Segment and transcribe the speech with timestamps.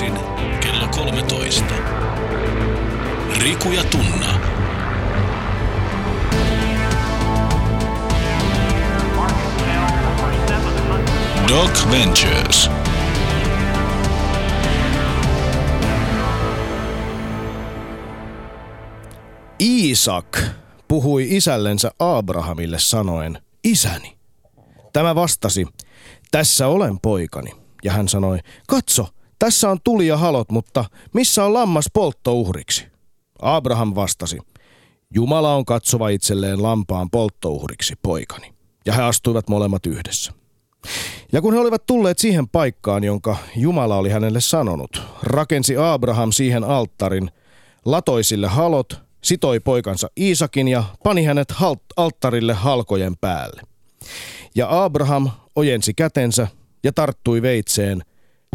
[0.00, 1.64] Arkisin kello 13.
[3.38, 4.40] Riku ja Tunna.
[11.48, 12.70] Doc Ventures.
[19.60, 20.38] Iisak
[20.88, 24.16] puhui isällensä Abrahamille sanoen, isäni.
[24.92, 25.66] Tämä vastasi,
[26.30, 27.50] tässä olen poikani.
[27.84, 29.08] Ja hän sanoi, katso,
[29.40, 32.86] tässä on tuli ja halot, mutta missä on lammas polttouhriksi?
[33.42, 34.38] Abraham vastasi,
[35.14, 38.54] Jumala on katsova itselleen lampaan polttouhriksi, poikani.
[38.86, 40.32] Ja he astuivat molemmat yhdessä.
[41.32, 46.64] Ja kun he olivat tulleet siihen paikkaan, jonka Jumala oli hänelle sanonut, rakensi Abraham siihen
[46.64, 47.30] alttarin,
[47.84, 53.62] latoi sille halot, sitoi poikansa Iisakin ja pani hänet halt- alttarille halkojen päälle.
[54.54, 56.48] Ja Abraham ojensi kätensä
[56.84, 58.02] ja tarttui veitseen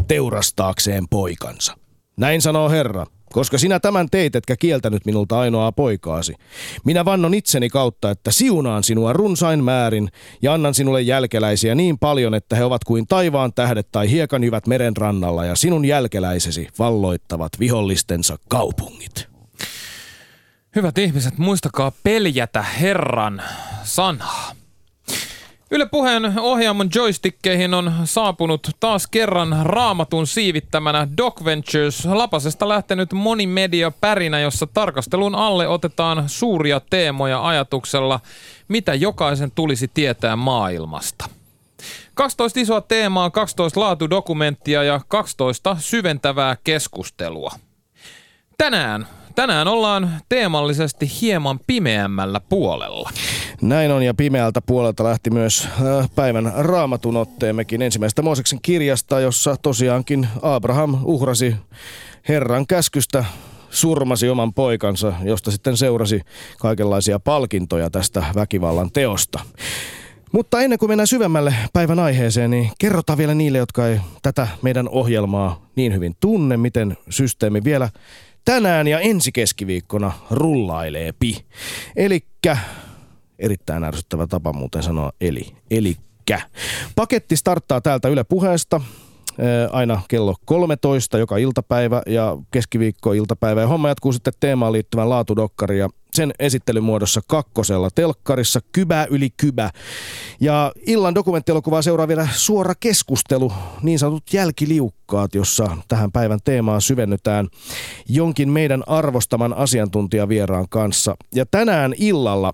[0.08, 1.78] teurastaakseen poikansa.
[2.16, 6.34] Näin sanoo Herra, koska sinä tämän teit, etkä kieltänyt minulta ainoaa poikaasi.
[6.84, 10.08] Minä vannon itseni kautta, että siunaan sinua runsain määrin
[10.42, 14.96] ja annan sinulle jälkeläisiä niin paljon, että he ovat kuin taivaan tähdet tai hiekanjyvät meren
[14.96, 19.28] rannalla ja sinun jälkeläisesi valloittavat vihollistensa kaupungit.
[20.76, 23.42] Hyvät ihmiset, muistakaa peljätä Herran
[23.82, 24.52] sanaa.
[25.70, 33.90] Yle Puheen ohjaamon joystickeihin on saapunut taas kerran raamatun siivittämänä Doc Ventures Lapasesta lähtenyt monimedia
[33.90, 38.20] pärinä, jossa tarkastelun alle otetaan suuria teemoja ajatuksella,
[38.68, 41.28] mitä jokaisen tulisi tietää maailmasta.
[42.14, 47.52] 12 isoa teemaa, 12 laatudokumenttia ja 12 syventävää keskustelua.
[48.58, 53.10] Tänään Tänään ollaan teemallisesti hieman pimeämmällä puolella.
[53.66, 59.56] Näin on ja pimeältä puolelta lähti myös äh, päivän raamatun otteemmekin ensimmäistä Mooseksen kirjasta, jossa
[59.62, 61.56] tosiaankin Abraham uhrasi
[62.28, 63.24] Herran käskystä
[63.70, 66.20] surmasi oman poikansa, josta sitten seurasi
[66.58, 69.40] kaikenlaisia palkintoja tästä väkivallan teosta.
[70.32, 74.88] Mutta ennen kuin mennään syvemmälle päivän aiheeseen, niin kerrotaan vielä niille, jotka ei tätä meidän
[74.88, 77.88] ohjelmaa niin hyvin tunne, miten systeemi vielä
[78.44, 81.44] tänään ja ensi keskiviikkona rullailee pi.
[81.96, 82.58] Elikkä,
[83.38, 86.40] erittäin ärsyttävä tapa muuten sanoa eli, elikkä.
[86.96, 88.80] Paketti starttaa täältä Yle puheesta
[89.72, 93.60] aina kello 13 joka iltapäivä ja keskiviikko iltapäivä.
[93.60, 99.70] Ja homma jatkuu sitten teemaan liittyvän laatudokkari ja sen esittelymuodossa kakkosella telkkarissa Kybä yli Kybä.
[100.40, 107.48] Ja illan dokumenttielokuvaa seuraa vielä suora keskustelu, niin sanotut jälkiliukkaat, jossa tähän päivän teemaan syvennytään
[108.08, 111.16] jonkin meidän arvostaman asiantuntijavieraan kanssa.
[111.34, 112.52] Ja tänään illalla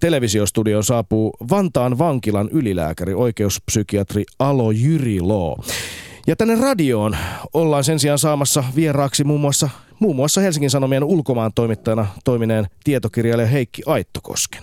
[0.00, 5.56] televisiostudioon saapuu Vantaan vankilan ylilääkäri, oikeuspsykiatri Alo Jyrilo.
[6.26, 7.16] Ja tänne radioon
[7.52, 13.48] ollaan sen sijaan saamassa vieraaksi muun muassa, muun muassa Helsingin Sanomien ulkomaan toimittajana toimineen tietokirjailija
[13.48, 14.62] Heikki Aittokosken.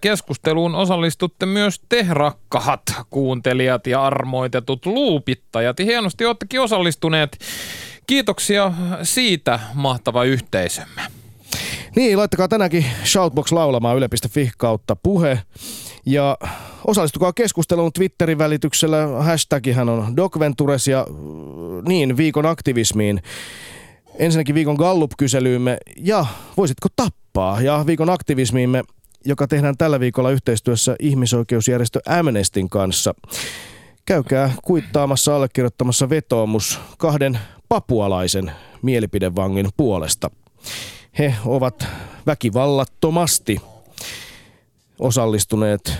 [0.00, 5.78] Keskusteluun osallistutte myös te rakkahat kuuntelijat ja armoitetut luupittajat.
[5.78, 7.38] Ja hienosti olettekin osallistuneet.
[8.06, 8.72] Kiitoksia
[9.02, 11.17] siitä, mahtava yhteisömme.
[11.98, 15.40] Niin, laittakaa tänäänkin Shoutbox laulamaan yle.fi kautta puhe.
[16.06, 16.38] Ja
[16.84, 19.06] osallistukaa keskusteluun Twitterin välityksellä.
[19.06, 21.06] Hashtagihän on DocVentures ja
[21.88, 23.22] niin, viikon aktivismiin.
[24.18, 26.26] Ensinnäkin viikon Gallup-kyselyymme ja
[26.56, 27.60] voisitko tappaa?
[27.60, 28.84] Ja viikon aktivismiimme,
[29.24, 33.14] joka tehdään tällä viikolla yhteistyössä ihmisoikeusjärjestö Amnestin kanssa.
[34.06, 37.38] Käykää kuittaamassa allekirjoittamassa vetoomus kahden
[37.68, 40.30] papualaisen mielipidevangin puolesta.
[41.18, 41.86] He ovat
[42.26, 43.60] väkivallattomasti
[44.98, 45.92] osallistuneet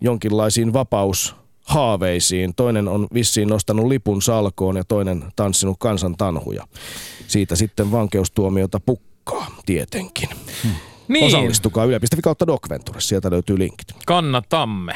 [0.00, 2.54] jonkinlaisiin vapaushaaveisiin.
[2.54, 6.66] Toinen on vissiin nostanut lipun salkoon ja toinen tanssinut kansan tanhuja.
[7.26, 10.28] Siitä sitten vankeustuomiota pukkaa tietenkin.
[10.62, 10.72] Hmm.
[11.08, 11.26] Niin.
[11.26, 12.46] Osallistukaa yle.fi kautta
[12.98, 13.92] sieltä löytyy linkit.
[14.06, 14.94] Kannatamme.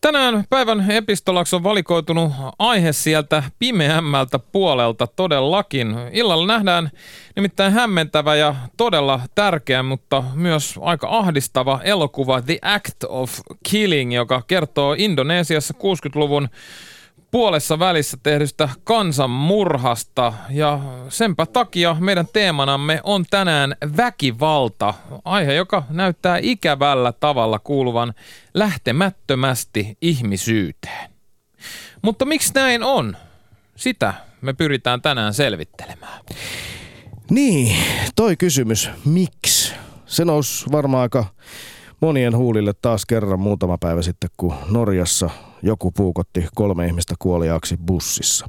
[0.00, 5.96] Tänään päivän epistolaksi on valikoitunut aihe sieltä pimeämmältä puolelta todellakin.
[6.12, 6.90] Illalla nähdään
[7.36, 13.38] nimittäin hämmentävä ja todella tärkeä, mutta myös aika ahdistava elokuva The Act of
[13.70, 16.48] Killing, joka kertoo Indonesiassa 60-luvun
[17.30, 24.94] puolessa välissä tehdystä kansanmurhasta ja senpä takia meidän teemanamme on tänään väkivalta,
[25.24, 28.14] aihe joka näyttää ikävällä tavalla kuuluvan
[28.54, 31.10] lähtemättömästi ihmisyyteen.
[32.02, 33.16] Mutta miksi näin on?
[33.76, 36.20] Sitä me pyritään tänään selvittelemään.
[37.30, 37.76] Niin,
[38.16, 39.74] toi kysymys, miksi?
[40.06, 41.24] Se nousi varmaan aika
[42.00, 45.30] monien huulille taas kerran muutama päivä sitten, kun Norjassa
[45.62, 48.46] joku puukotti kolme ihmistä kuoliaaksi bussissa.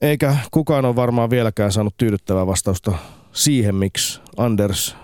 [0.00, 2.92] Eikä kukaan ole varmaan vieläkään saanut tyydyttävää vastausta
[3.32, 4.96] siihen, miksi Anders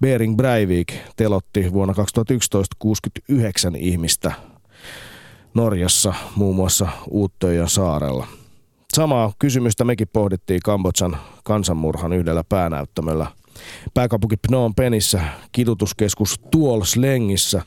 [0.00, 4.32] Bering Breivik telotti vuonna 2011 69 ihmistä
[5.54, 8.26] Norjassa, muun muassa Uuttöjön saarella.
[8.94, 13.26] Samaa kysymystä mekin pohdittiin Kambodsan kansanmurhan yhdellä päänäyttämöllä
[13.94, 15.20] pääkaupunki Phnom Penissä
[15.52, 17.62] kidutuskeskus Tuol Slengissä.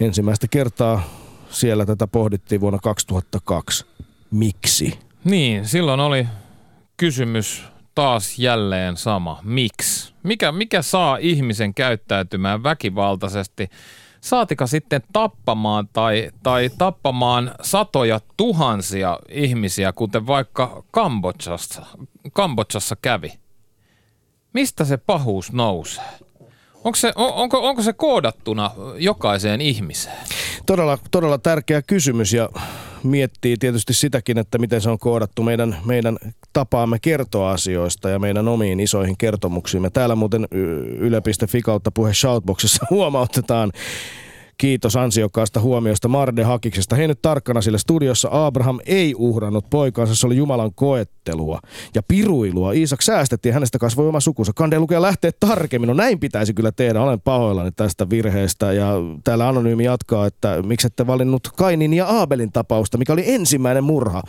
[0.00, 1.02] Ensimmäistä kertaa
[1.52, 3.86] siellä tätä pohdittiin vuonna 2002.
[4.30, 4.98] Miksi?
[5.24, 6.26] Niin, silloin oli
[6.96, 7.64] kysymys
[7.94, 9.40] taas jälleen sama.
[9.42, 10.14] Miksi?
[10.22, 13.68] Mikä, mikä saa ihmisen käyttäytymään väkivaltaisesti?
[14.20, 21.86] Saatika sitten tappamaan tai, tai tappamaan satoja tuhansia ihmisiä, kuten vaikka Kambodsassa,
[22.32, 23.32] Kambodsassa kävi.
[24.52, 26.04] Mistä se pahuus nousee?
[26.84, 30.16] Onko se, on, onko, onko se koodattuna jokaiseen ihmiseen?
[30.66, 32.48] Todella, todella tärkeä kysymys ja
[33.02, 36.18] miettii tietysti sitäkin, että miten se on koodattu meidän, meidän
[36.52, 39.82] tapaamme kertoa asioista ja meidän omiin isoihin kertomuksiin.
[39.82, 40.48] Me täällä muuten
[40.98, 43.72] yle.fi kautta puhe Shoutboxissa huomautetaan
[44.62, 46.96] Kiitos ansiokkaasta huomiosta Marde Hakiksesta.
[46.96, 51.60] Hei nyt tarkkana, sillä studiossa Abraham ei uhrannut poikaansa, se oli Jumalan koettelua
[51.94, 52.72] ja piruilua.
[52.72, 54.52] Iisak säästettiin, hänestä kasvoi oma sukunsa.
[54.54, 58.72] Kande lukea lähtee tarkemmin, no näin pitäisi kyllä tehdä, olen pahoillani tästä virheestä.
[58.72, 58.92] Ja
[59.24, 64.22] täällä Anonyymi jatkaa, että miksi ette valinnut Kainin ja Aabelin tapausta, mikä oli ensimmäinen murha.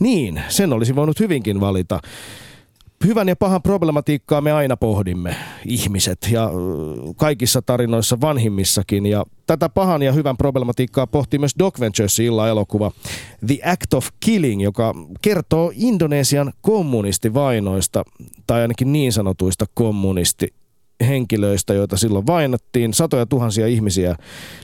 [0.00, 2.00] Niin, sen olisi voinut hyvinkin valita
[3.04, 6.50] hyvän ja pahan problematiikkaa me aina pohdimme, ihmiset, ja
[7.16, 9.06] kaikissa tarinoissa vanhimmissakin.
[9.06, 12.90] Ja tätä pahan ja hyvän problematiikkaa pohti myös Doc Venturesin illa-elokuva
[13.46, 18.04] The Act of Killing, joka kertoo Indonesian kommunistivainoista,
[18.46, 20.54] tai ainakin niin sanotuista kommunisti
[21.00, 22.94] henkilöistä, joita silloin vainottiin.
[22.94, 24.16] Satoja tuhansia ihmisiä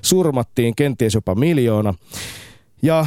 [0.02, 1.94] surmattiin, kenties jopa miljoona.
[2.82, 3.06] Ja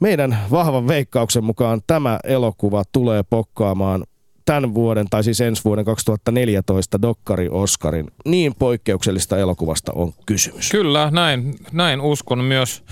[0.00, 4.04] meidän vahvan veikkauksen mukaan tämä elokuva tulee pokkaamaan
[4.44, 8.06] tämän vuoden, tai siis ensi vuoden 2014 Dokkari Oscarin.
[8.24, 10.70] Niin poikkeuksellista elokuvasta on kysymys.
[10.70, 12.82] Kyllä, näin, näin uskon myös.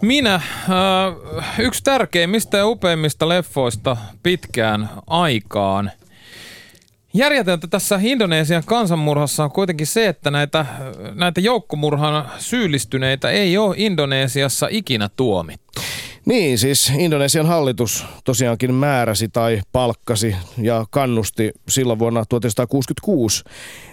[0.00, 0.42] Minä, äh,
[1.58, 5.90] yksi tärkeimmistä ja upeimmista leffoista pitkään aikaan.
[7.12, 10.66] Järjetöntä tässä Indonesian kansanmurhassa on kuitenkin se, että näitä,
[11.14, 15.82] näitä joukkomurhan syyllistyneitä ei ole Indonesiassa ikinä tuomittu.
[16.30, 23.44] Niin, siis Indonesian hallitus tosiaankin määräsi tai palkkasi ja kannusti silloin vuonna 1966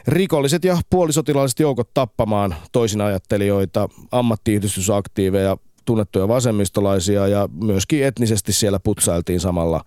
[0.08, 9.82] rikolliset ja puolisotilaalliset joukot tappamaan toisinajattelijoita, ammattiyhdistysaktiiveja, tunnettuja vasemmistolaisia ja myöskin etnisesti siellä putsailtiin samalla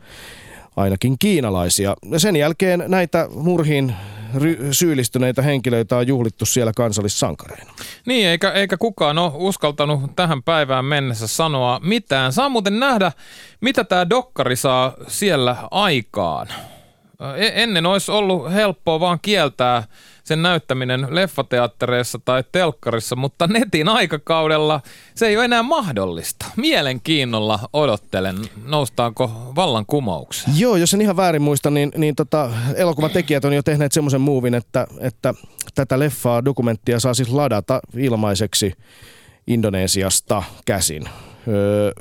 [0.77, 1.97] ainakin kiinalaisia.
[2.17, 3.95] Sen jälkeen näitä murhiin
[4.35, 7.73] ry- syyllistyneitä henkilöitä on juhlittu siellä kansallissankareina.
[8.07, 12.33] Niin, eikä, eikä kukaan ole uskaltanut tähän päivään mennessä sanoa mitään.
[12.33, 13.13] Saa muuten nähdä,
[13.61, 16.49] mitä tämä dokkari saa siellä aikaan.
[17.37, 19.85] E- ennen olisi ollut helppoa vaan kieltää
[20.25, 24.81] sen näyttäminen leffateattereissa tai telkkarissa, mutta netin aikakaudella
[25.15, 26.47] se ei ole enää mahdollista.
[26.57, 28.37] Mielenkiinnolla odottelen,
[28.67, 30.61] noustaanko vallankumoukseen.
[30.61, 34.21] Joo, jos en ihan väärin muista, niin, niin tota, elokuvan tekijät on jo tehneet semmoisen
[34.21, 35.35] muuvin, että, että
[35.75, 38.73] tätä leffaa, dokumenttia saa siis ladata ilmaiseksi
[39.47, 41.09] Indonesiasta käsin.
[41.49, 41.93] Öö,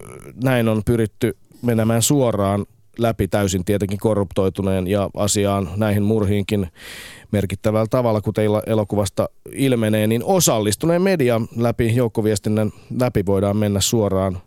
[0.43, 2.65] näin on pyritty menemään suoraan
[2.99, 6.67] läpi täysin tietenkin korruptoituneen ja asiaan näihin murhiinkin
[7.31, 14.37] merkittävällä tavalla, kuten elokuvasta ilmenee, niin osallistuneen median läpi, joukkoviestinnän läpi voidaan mennä suoraan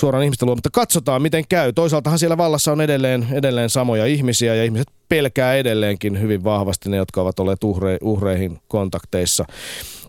[0.00, 1.72] suoraan ihmisten luo, mutta katsotaan miten käy.
[1.72, 6.96] Toisaaltahan siellä vallassa on edelleen, edelleen samoja ihmisiä ja ihmiset pelkää edelleenkin hyvin vahvasti ne,
[6.96, 9.44] jotka ovat olleet uhre, uhreihin kontakteissa.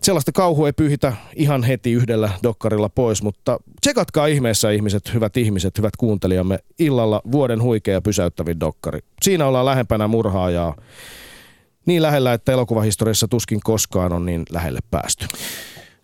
[0.02, 5.78] Sellaista kauhua ei pyyhitä ihan heti yhdellä dokkarilla pois, mutta tsekatkaa ihmeessä ihmiset, hyvät ihmiset,
[5.78, 9.00] hyvät kuuntelijamme, illalla vuoden huikea pysäyttävin dokkari.
[9.22, 10.76] Siinä ollaan lähempänä murhaajaa
[11.86, 15.26] niin lähellä, että elokuvahistoriassa tuskin koskaan on niin lähelle päästy.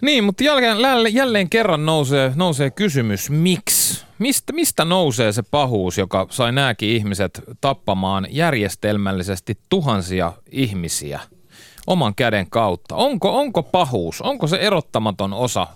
[0.03, 4.05] Niin, mutta jälleen, jälleen kerran nousee, nousee kysymys, miksi?
[4.19, 11.21] Mistä, mistä nousee se pahuus, joka sai nämäkin ihmiset tappamaan järjestelmällisesti tuhansia ihmisiä
[11.87, 12.95] oman käden kautta?
[12.97, 15.67] Onko, onko pahuus, onko se erottamaton osa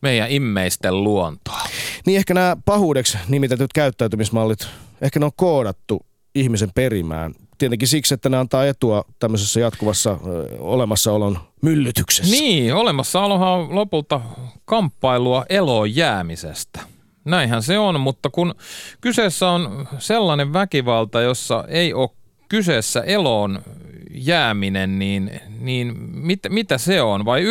[0.00, 1.60] meidän immeisten luontoa?
[2.06, 4.66] Niin ehkä nämä pahuudeksi nimitetyt käyttäytymismallit,
[5.00, 10.18] ehkä ne on koodattu ihmisen perimään tietenkin siksi, että ne antaa etua tämmöisessä jatkuvassa
[10.58, 12.36] olemassaolon myllytyksessä.
[12.36, 14.20] Niin, olemassaolohan on lopulta
[14.64, 16.80] kamppailua eloon jäämisestä.
[17.24, 18.54] Näinhän se on, mutta kun
[19.00, 22.10] kyseessä on sellainen väkivalta, jossa ei ole
[22.48, 23.62] kyseessä eloon
[24.10, 27.24] jääminen, niin, niin mit, mitä se on?
[27.24, 27.42] Vai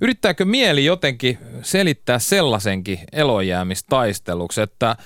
[0.00, 4.96] yrittääkö mieli jotenkin selittää sellaisenkin elojäämistaisteluksi, että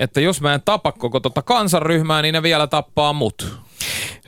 [0.00, 3.60] että jos mä en tapa koko tota kansanryhmää, niin ne vielä tappaa mut.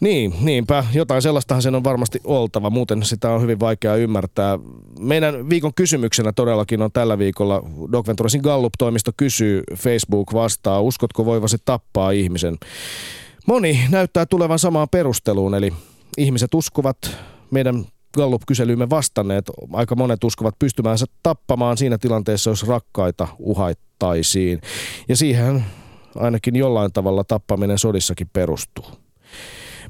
[0.00, 0.84] Niin, niinpä.
[0.94, 4.58] Jotain sellaistahan sen on varmasti oltava, muuten sitä on hyvin vaikea ymmärtää.
[4.98, 7.62] Meidän viikon kysymyksenä todellakin on tällä viikolla
[7.92, 12.58] Doc Venturesin Gallup-toimisto kysyy, Facebook vastaa, uskotko voivasi tappaa ihmisen?
[13.46, 15.72] Moni näyttää tulevan samaan perusteluun, eli
[16.18, 16.96] ihmiset uskovat
[17.50, 19.50] meidän Gallup-kyselyymme vastanneet.
[19.72, 24.60] Aika monet uskovat pystymäänsä tappamaan siinä tilanteessa, jos rakkaita uhaittaisiin.
[25.08, 25.64] Ja siihen
[26.16, 28.86] ainakin jollain tavalla tappaminen sodissakin perustuu.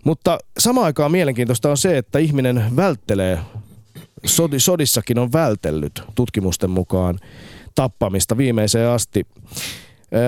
[0.04, 3.38] Mutta samaan aikaan mielenkiintoista on se, että ihminen välttelee,
[4.56, 7.18] sodissakin on vältellyt tutkimusten mukaan
[7.74, 9.26] tappamista viimeiseen asti.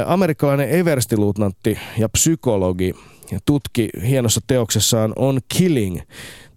[0.06, 2.94] Amerikkalainen everstiluutnantti ja psykologi
[3.44, 6.00] tutki hienossa teoksessaan On Killing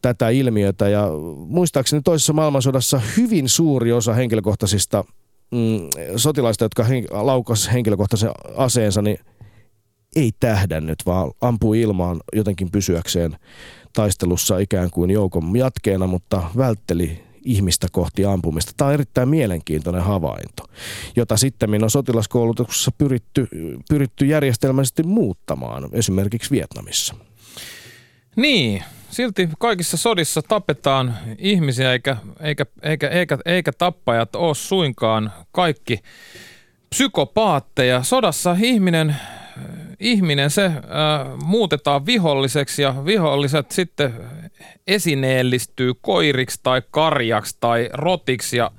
[0.02, 0.90] tätä ilmiötä.
[0.90, 1.08] Ja
[1.48, 5.04] muistaakseni toisessa maailmansodassa hyvin suuri osa henkilökohtaisista
[5.52, 9.18] mm, sotilaista, jotka hen- laukas henkilökohtaisen aseensa, niin
[10.16, 13.38] ei tähdännyt, vaan ampui ilmaan jotenkin pysyäkseen
[13.94, 18.72] taistelussa ikään kuin joukon jatkeena, mutta vältteli ihmistä kohti ampumista.
[18.77, 20.63] Tämä on erittäin mielenkiintoinen havainto,
[21.16, 23.48] jota sitten on sotilaskoulutuksessa pyritty,
[23.89, 27.16] pyritty järjestelmällisesti muuttamaan, esimerkiksi Vietnamissa.
[28.36, 36.00] Niin, silti kaikissa sodissa tapetaan ihmisiä, eikä, eikä, eikä, eikä, eikä tappajat ole suinkaan kaikki
[36.89, 38.04] psykopaatteja.
[38.04, 39.16] Sodassa ihminen
[40.00, 40.74] ihminen se äh,
[41.46, 44.13] muutetaan viholliseksi ja viholliset sitten
[44.88, 48.72] esineellistyy koiriksi tai karjaksi tai rotiksi ja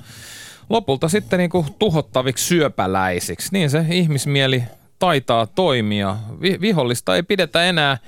[0.70, 3.48] lopulta sitten niin kuin tuhottaviksi syöpäläisiksi.
[3.52, 4.62] Niin se ihmismieli
[4.98, 6.16] taitaa toimia.
[6.40, 7.98] Vi- vihollista ei pidetä enää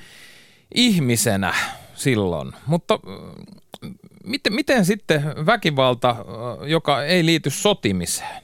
[0.75, 1.55] ihmisenä
[1.95, 3.91] silloin, mutta äh,
[4.25, 6.17] miten, miten sitten väkivalta,
[6.67, 8.43] joka ei liity sotimiseen?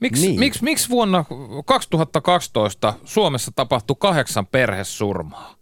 [0.00, 0.40] Miksi, niin.
[0.40, 1.24] miksi, miksi vuonna
[1.66, 5.59] 2012 Suomessa tapahtui kahdeksan perhesurmaa?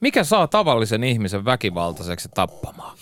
[0.00, 2.98] Mikä saa tavallisen ihmisen väkivaltaiseksi tappamaan?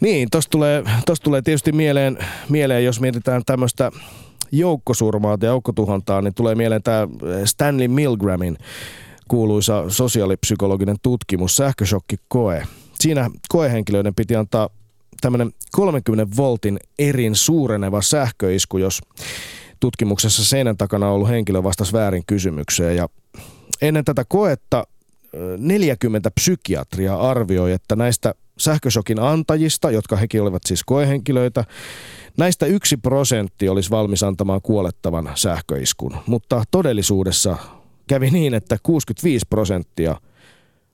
[0.00, 0.84] Niin, tuossa tulee,
[1.22, 2.18] tulee tietysti mieleen,
[2.48, 3.92] mieleen, jos mietitään tämmöistä
[4.52, 7.08] joukkosurmaa ja joukkotuhontaa, niin tulee mieleen tämä
[7.44, 8.58] Stanley Milgramin
[9.28, 12.66] kuuluisa sosiaalipsykologinen tutkimus, sähköshokkikoe.
[13.00, 14.68] Siinä koehenkilöiden piti antaa
[15.20, 19.00] tämmöinen 30 voltin erin suureneva sähköisku, jos
[19.80, 23.08] tutkimuksessa seinän takana ollut henkilö vastasi väärin kysymykseen ja
[23.82, 24.84] ennen tätä koetta
[25.58, 31.64] 40 psykiatria arvioi, että näistä sähkösokin antajista, jotka hekin olivat siis koehenkilöitä,
[32.36, 36.16] näistä yksi prosentti olisi valmis antamaan kuolettavan sähköiskun.
[36.26, 37.56] Mutta todellisuudessa
[38.08, 40.16] kävi niin, että 65 prosenttia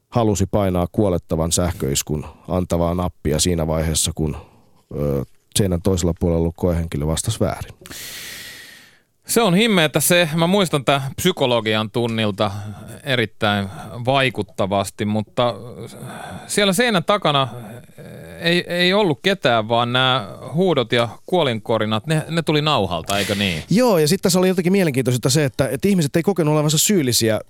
[0.08, 4.36] halusi painaa kuolettavan sähköiskun antavaa nappia siinä vaiheessa, kun
[4.96, 5.24] ö,
[5.56, 7.72] seinän toisella puolella ollut koehenkilö vastasi väärin.
[9.26, 10.28] Se on himmeetä se.
[10.34, 12.50] Mä muistan tämän psykologian tunnilta
[13.04, 13.68] erittäin
[14.04, 15.54] vaikuttavasti, mutta
[16.46, 17.48] siellä seinän takana
[18.40, 23.62] ei, ei ollut ketään, vaan nämä huudot ja kuolinkorinat, ne, ne tuli nauhalta, eikö niin?
[23.70, 27.40] Joo, ja sitten tässä oli jotenkin mielenkiintoista se, että, että ihmiset ei kokenut olevansa syyllisiä,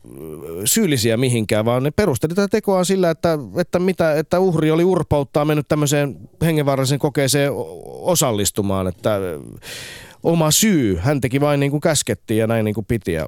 [0.64, 5.44] syyllisiä mihinkään, vaan ne perusteli tätä tekoa sillä, että, että, mitä, että uhri oli urpauttaa
[5.44, 7.52] mennyt tämmöiseen hengenvaaralliseen kokeeseen
[7.84, 9.20] osallistumaan, että
[10.26, 10.96] oma syy.
[10.96, 13.12] Hän teki vain niin kuin käskettiin ja näin niin kuin piti.
[13.12, 13.26] Ja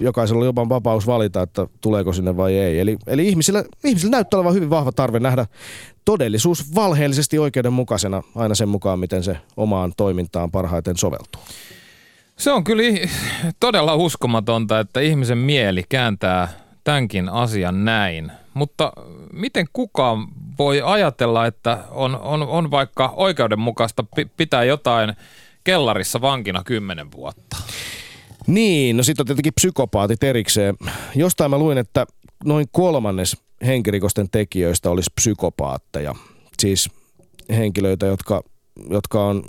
[0.00, 2.80] jokaisella oli jopa vapaus valita, että tuleeko sinne vai ei.
[2.80, 5.46] Eli, eli ihmisillä, ihmisillä näyttää olevan hyvin vahva tarve nähdä
[6.04, 11.42] todellisuus valheellisesti oikeudenmukaisena aina sen mukaan, miten se omaan toimintaan parhaiten soveltuu.
[12.36, 12.82] Se on kyllä
[13.60, 16.48] todella uskomatonta, että ihmisen mieli kääntää
[16.84, 18.32] tämänkin asian näin.
[18.54, 18.92] Mutta
[19.32, 24.04] miten kukaan voi ajatella, että on, on, on vaikka oikeudenmukaista
[24.36, 25.16] pitää jotain
[25.64, 27.56] kellarissa vankina kymmenen vuotta.
[28.46, 30.74] Niin, no sitten on tietenkin psykopaatit erikseen.
[31.14, 32.06] Jostain mä luin, että
[32.44, 36.14] noin kolmannes henkirikosten tekijöistä olisi psykopaatteja.
[36.58, 36.90] Siis
[37.50, 38.42] henkilöitä, jotka
[38.90, 39.42] jotka on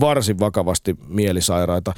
[0.00, 1.92] varsin vakavasti mielisairaita.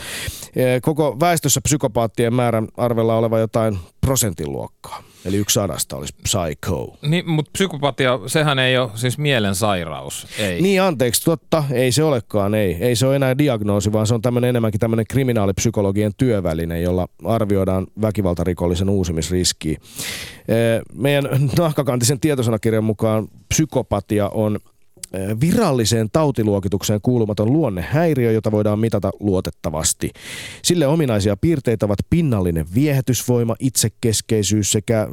[0.82, 5.02] Koko väestössä psykopaattien määrän arvella oleva jotain prosentin luokkaa.
[5.24, 6.96] Eli yksi sadasta olisi psycho.
[7.02, 10.62] Niin, mutta psykopatia, sehän ei ole siis mielensairaus, ei.
[10.62, 12.76] Niin, anteeksi, totta, ei se olekaan, ei.
[12.80, 17.86] Ei se ole enää diagnoosi, vaan se on tämmöinen enemmänkin tämmöinen kriminaalipsykologian työväline, jolla arvioidaan
[18.00, 19.78] väkivaltarikollisen uusimisriskiä.
[20.94, 24.58] Meidän nahkakantisen tietosanakirjan mukaan psykopatia on
[25.40, 30.10] viralliseen tautiluokitukseen kuulumaton luonnehäiriö, jota voidaan mitata luotettavasti.
[30.62, 35.08] Sille ominaisia piirteitä ovat pinnallinen viehätysvoima, itsekeskeisyys sekä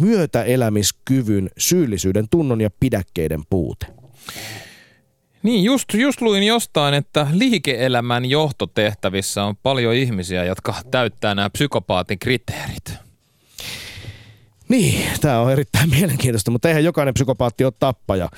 [0.00, 3.86] myötäelämiskyvyn, syyllisyyden tunnon ja pidäkkeiden puute.
[5.42, 12.18] Niin, just, just luin jostain, että liike-elämän johtotehtävissä on paljon ihmisiä, jotka täyttää nämä psykopaatin
[12.18, 13.07] kriteerit.
[14.68, 18.28] Niin, tämä on erittäin mielenkiintoista, mutta eihän jokainen psykopaatti ole tappaja.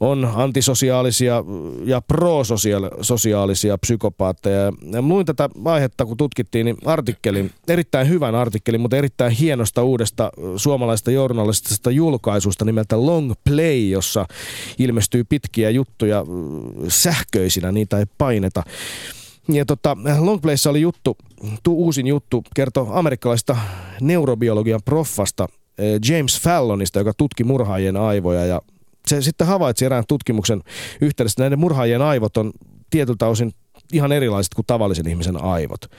[0.00, 1.44] On antisosiaalisia
[1.84, 4.72] ja prososiaalisia psykopaatteja.
[4.92, 10.30] Ja luin tätä aihetta, kun tutkittiin, niin artikkelin, erittäin hyvän artikkelin, mutta erittäin hienosta uudesta
[10.56, 14.26] suomalaista journalistisesta julkaisusta nimeltä Long Play, jossa
[14.78, 16.24] ilmestyy pitkiä juttuja
[16.88, 18.62] sähköisinä, niitä ei paineta.
[19.48, 21.16] Ja tota, Longplayssa oli juttu,
[21.62, 23.56] tu, uusin juttu, kertoo amerikkalaista
[24.00, 25.48] neurobiologian proffasta
[26.08, 28.62] James Fallonista, joka tutki murhaajien aivoja ja
[29.06, 30.62] se sitten havaitsi erään tutkimuksen
[31.00, 32.52] yhteydessä, että näiden murhaajien aivot on
[32.90, 33.52] tietyltä osin
[33.92, 35.90] ihan erilaiset kuin tavallisen ihmisen aivot.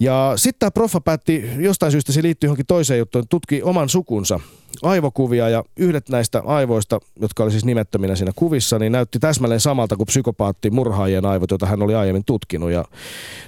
[0.00, 4.40] Ja sitten tämä proffa päätti, jostain syystä se liittyy johonkin toiseen juttuun, tutki oman sukunsa
[4.82, 9.96] aivokuvia ja yhdet näistä aivoista, jotka oli siis nimettöminä siinä kuvissa, niin näytti täsmälleen samalta
[9.96, 12.70] kuin psykopaatti murhaajien aivot, joita hän oli aiemmin tutkinut.
[12.70, 12.84] Ja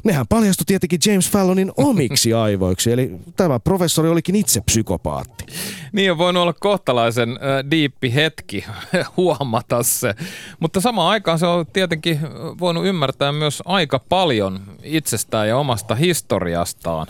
[0.04, 5.44] nehän paljastui tietenkin James Fallonin omiksi aivoiksi, eli tämä professori olikin itse psykopaatti.
[5.92, 8.64] Niin on voinut olla kohtalaisen äh, diippi hetki
[9.16, 10.14] huomata se,
[10.60, 12.18] mutta samaan aikaan se on tietenkin
[12.60, 17.06] voinut ymmärtää myös aika paljon itsestään ja omasta historiastaan.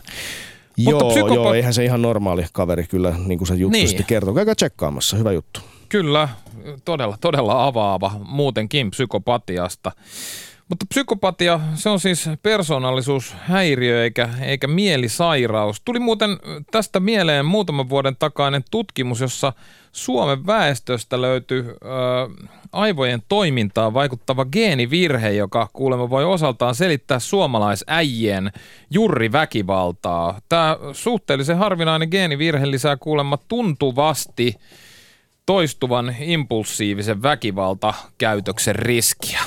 [0.77, 3.89] Joo, Mutta psykopa- joo, eihän se ihan normaali kaveri kyllä, niin kuin se juttu niin.
[3.89, 4.35] sitten kertoo.
[4.35, 5.61] Käykää tsekkaamassa, hyvä juttu.
[5.89, 6.29] Kyllä,
[6.85, 9.93] todella, todella avaava muutenkin psykopatiasta.
[10.69, 15.83] Mutta psykopatia, se on siis persoonallisuushäiriö eikä, eikä mielisairaus.
[15.85, 16.31] Tuli muuten
[16.71, 19.53] tästä mieleen muutaman vuoden takainen tutkimus, jossa
[19.95, 21.75] Suomen väestöstä löytyi ö,
[22.73, 28.53] aivojen toimintaan vaikuttava geenivirhe, joka kuulemma voi osaltaan selittää suomalaisäijien
[28.91, 30.41] jurriväkivaltaa.
[30.49, 34.55] Tämä suhteellisen harvinainen geenivirhe lisää kuulemma tuntuvasti
[35.47, 39.41] toistuvan impulsiivisen väkivaltakäytöksen riskiä.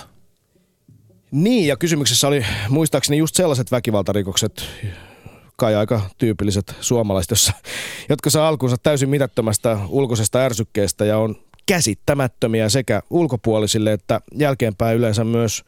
[1.31, 4.65] Niin, ja kysymyksessä oli muistaakseni just sellaiset väkivaltarikokset,
[5.57, 7.53] kai aika tyypilliset suomalaiset, jossa,
[8.09, 15.23] jotka saa alkunsa täysin mitättömästä ulkoisesta ärsykkeestä ja on käsittämättömiä sekä ulkopuolisille että jälkeenpäin yleensä
[15.23, 15.63] myös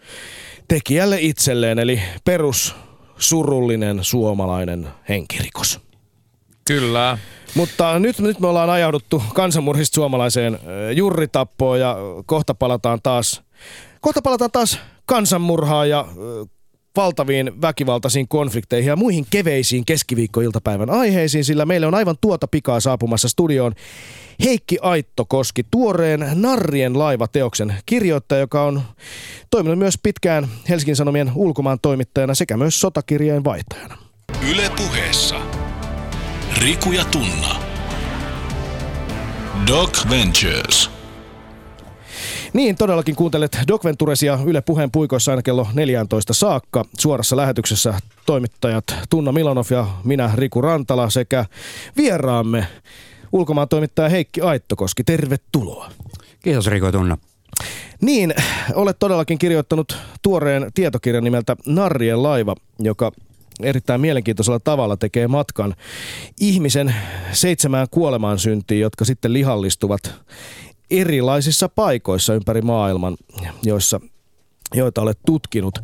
[0.68, 2.76] tekijälle itselleen, eli perus
[3.18, 5.80] surullinen suomalainen henkirikos.
[6.66, 7.18] Kyllä.
[7.56, 10.60] Mutta nyt, nyt me ollaan ajauduttu kansanmurhista suomalaiseen
[10.96, 13.44] jurritappoon ja kohta palataan taas,
[14.02, 16.08] kohta palataan taas kansanmurhaa ja
[16.96, 23.30] valtaviin väkivaltaisiin konflikteihin ja muihin keveisiin keskiviikkoiltapäivän aiheisiin, sillä meille on aivan tuota pikaa saapumassa
[23.30, 23.74] studioon
[24.44, 28.82] Heikki Aittokoski, tuoreen Narrien laivateoksen kirjoittaja, joka on
[29.52, 33.98] toiminut myös pitkään Helsingin Sanomien ulkomaan toimittajana sekä myös sotakirjeen vaihtajana.
[34.52, 35.36] Yle puheessa.
[36.58, 37.56] Riku ja Tunna.
[39.68, 40.99] Doc Ventures.
[42.54, 46.86] Niin, todellakin kuuntelet Doc Venturesia Yle Puheen puikoissa aina kello 14 saakka.
[46.98, 47.94] Suorassa lähetyksessä
[48.26, 51.46] toimittajat Tunna Milonov ja minä Riku Rantala sekä
[51.98, 52.68] vieraamme
[53.32, 55.04] ulkomaan toimittaja Heikki Aittokoski.
[55.04, 55.92] Tervetuloa.
[56.44, 57.18] Kiitos Riku Tunna.
[58.02, 58.34] Niin,
[58.74, 63.12] olet todellakin kirjoittanut tuoreen tietokirjan nimeltä Narrien laiva, joka
[63.64, 65.76] erittäin mielenkiintoisella tavalla tekee matkan
[66.40, 66.96] ihmisen
[67.32, 70.14] seitsemään kuolemaan syntiin, jotka sitten lihallistuvat
[70.92, 73.18] erilaisissa paikoissa ympäri maailman,
[73.64, 74.02] joissa,
[74.74, 75.80] joita olet tutkinut.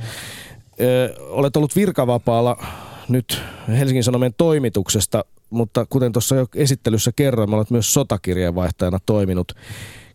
[0.81, 2.63] Ö, olet ollut virkavapaalla
[3.09, 9.51] nyt Helsingin Sanomien toimituksesta, mutta kuten tuossa jo esittelyssä kerroin, olet myös sotakirjeenvaihtajana toiminut.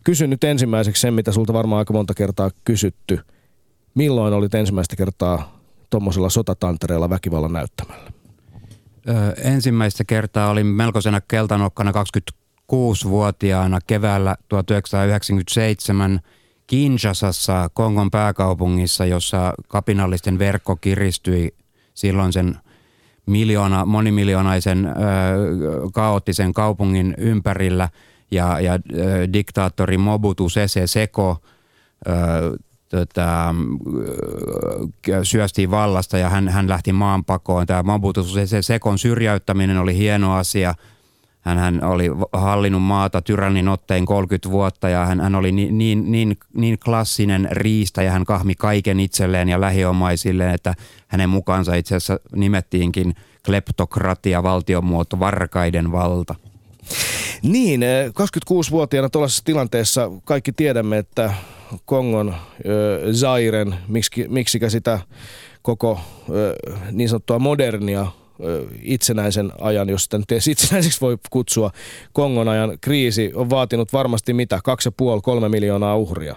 [0.03, 3.19] Kysyn nyt ensimmäiseksi sen, mitä sulta varmaan aika monta kertaa kysytty.
[3.95, 8.11] Milloin olit ensimmäistä kertaa tuommoisella sotatantereella väkivallan näyttämällä?
[9.09, 9.11] Ö,
[9.43, 11.93] ensimmäistä kertaa olin melkoisena keltanokkana
[12.71, 16.19] 26-vuotiaana keväällä 1997
[16.67, 21.55] Kinshasassa, Kongon pääkaupungissa, jossa kapinallisten verkko kiristyi
[21.93, 22.57] silloin sen
[23.25, 24.91] miljoona, monimiljonaisen ö,
[25.93, 27.89] kaoottisen kaupungin ympärillä
[28.31, 28.77] ja, ja ö,
[29.33, 31.37] diktaattori Mobutu Sese Seko
[32.07, 32.11] ö,
[32.89, 33.55] tota,
[35.23, 37.67] syöstiin vallasta ja hän, hän lähti maanpakoon.
[37.67, 38.23] Tämä Mobutu
[38.61, 40.73] Sekon syrjäyttäminen oli hieno asia–
[41.41, 46.11] hän, hän oli hallinnut maata tyrannin ottein 30 vuotta ja hän, hän oli niin, niin,
[46.11, 50.73] niin, niin klassinen riista ja hän kahmi kaiken itselleen ja lähiomaisille, että
[51.07, 56.35] hänen mukaansa itse asiassa nimettiinkin kleptokratia, valtiomuoto, varkaiden valta.
[57.43, 61.33] Niin, 26-vuotiaana eh, tuollaisessa tilanteessa kaikki tiedämme, että
[61.85, 62.35] Kongon äh,
[63.13, 64.99] Zairen, miksi, miksikä sitä
[65.61, 68.07] koko äh, niin sanottua modernia
[68.81, 71.71] itsenäisen ajan, jos sitä nyt itsenäiseksi voi kutsua,
[72.13, 74.59] Kongon ajan kriisi on vaatinut varmasti mitä,
[75.43, 76.35] 2,5-3 miljoonaa uhria.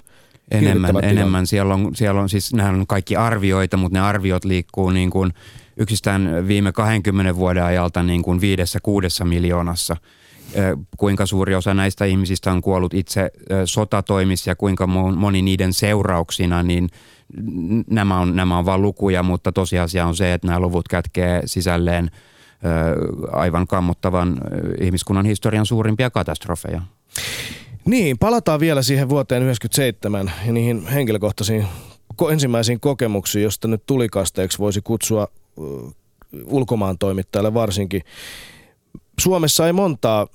[0.51, 1.47] Enemmän, enemmän.
[1.47, 5.33] Siellä on, siellä on siis, nämä on kaikki arvioita, mutta ne arviot liikkuu niin kuin
[5.77, 9.97] yksistään viime 20 vuoden ajalta niin kuin viidessä kuudessa miljoonassa.
[10.97, 13.31] Kuinka suuri osa näistä ihmisistä on kuollut itse
[13.64, 16.88] sotatoimissa ja kuinka mo- moni niiden seurauksina, niin
[17.90, 22.10] nämä on, nämä on vain lukuja, mutta tosiasia on se, että nämä luvut kätkee sisälleen
[23.32, 24.40] aivan kammottavan
[24.80, 26.82] ihmiskunnan historian suurimpia katastrofeja.
[27.84, 31.66] Niin, palataan vielä siihen vuoteen 1997 ja niihin henkilökohtaisiin
[32.22, 35.28] ko- ensimmäisiin kokemuksiin, josta nyt tulikasteeksi voisi kutsua
[36.44, 38.02] ulkomaan toimittajalle varsinkin.
[39.20, 40.26] Suomessa ei montaa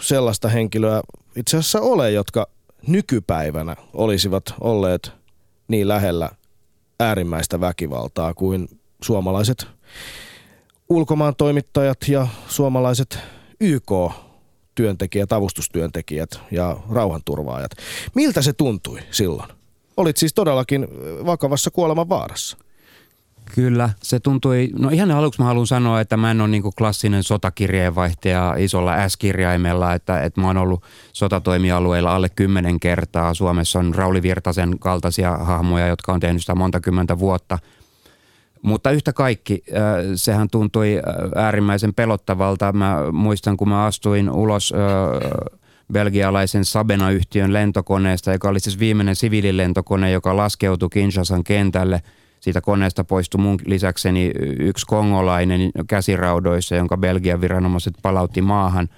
[0.00, 1.02] sellaista henkilöä
[1.36, 2.46] itse asiassa ole, jotka
[2.86, 5.12] nykypäivänä olisivat olleet
[5.68, 6.30] niin lähellä
[7.00, 8.68] äärimmäistä väkivaltaa kuin
[9.02, 9.66] suomalaiset
[10.88, 13.18] ulkomaan toimittajat ja suomalaiset
[13.60, 13.92] YK
[14.74, 17.70] työntekijät, avustustyöntekijät ja rauhanturvaajat.
[18.14, 19.50] Miltä se tuntui silloin?
[19.96, 20.88] Olit siis todellakin
[21.26, 22.56] vakavassa kuoleman vaarassa.
[23.54, 27.22] Kyllä, se tuntui, no ihan aluksi mä haluan sanoa, että mä en ole niinku klassinen
[27.22, 30.82] sotakirjeenvaihtaja isolla S-kirjaimella, että, että mä oon ollut
[31.12, 33.34] sotatoimialueilla alle kymmenen kertaa.
[33.34, 37.58] Suomessa on Rauli Virtasen kaltaisia hahmoja, jotka on tehnyt sitä monta kymmentä vuotta.
[38.62, 39.64] Mutta yhtä kaikki,
[40.14, 41.00] sehän tuntui
[41.36, 42.72] äärimmäisen pelottavalta.
[42.72, 44.74] Mä muistan, kun mä astuin ulos
[45.92, 52.02] belgialaisen Sabena-yhtiön lentokoneesta, joka oli siis viimeinen siviililentokone, joka laskeutui Kinshasan kentälle.
[52.40, 58.88] Siitä koneesta poistui mun lisäkseni yksi kongolainen käsiraudoissa, jonka Belgian viranomaiset palautti maahan.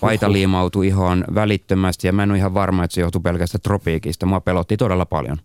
[0.00, 4.26] Paita liimautui ihoon välittömästi ja mä en ole ihan varma, että se johtui pelkästään tropiikista.
[4.26, 5.38] Mua pelotti todella paljon.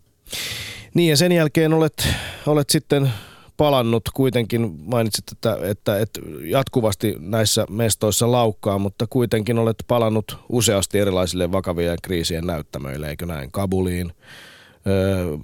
[0.94, 2.08] Niin ja sen jälkeen olet,
[2.46, 3.10] olet sitten
[3.56, 10.98] palannut kuitenkin, mainitsit, että, että, että jatkuvasti näissä mestoissa laukkaa, mutta kuitenkin olet palannut useasti
[10.98, 13.50] erilaisille vakavien kriisien näyttämöille, eikö näin?
[13.52, 14.12] Kabuliin,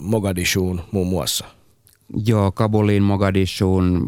[0.00, 1.44] Mogadishuun muun muassa.
[2.26, 4.06] Joo, Kabuliin, Mogadishuun,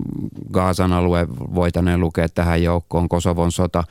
[0.52, 3.84] Gaasan alue voitaneen lukea tähän joukkoon, Kosovon sota.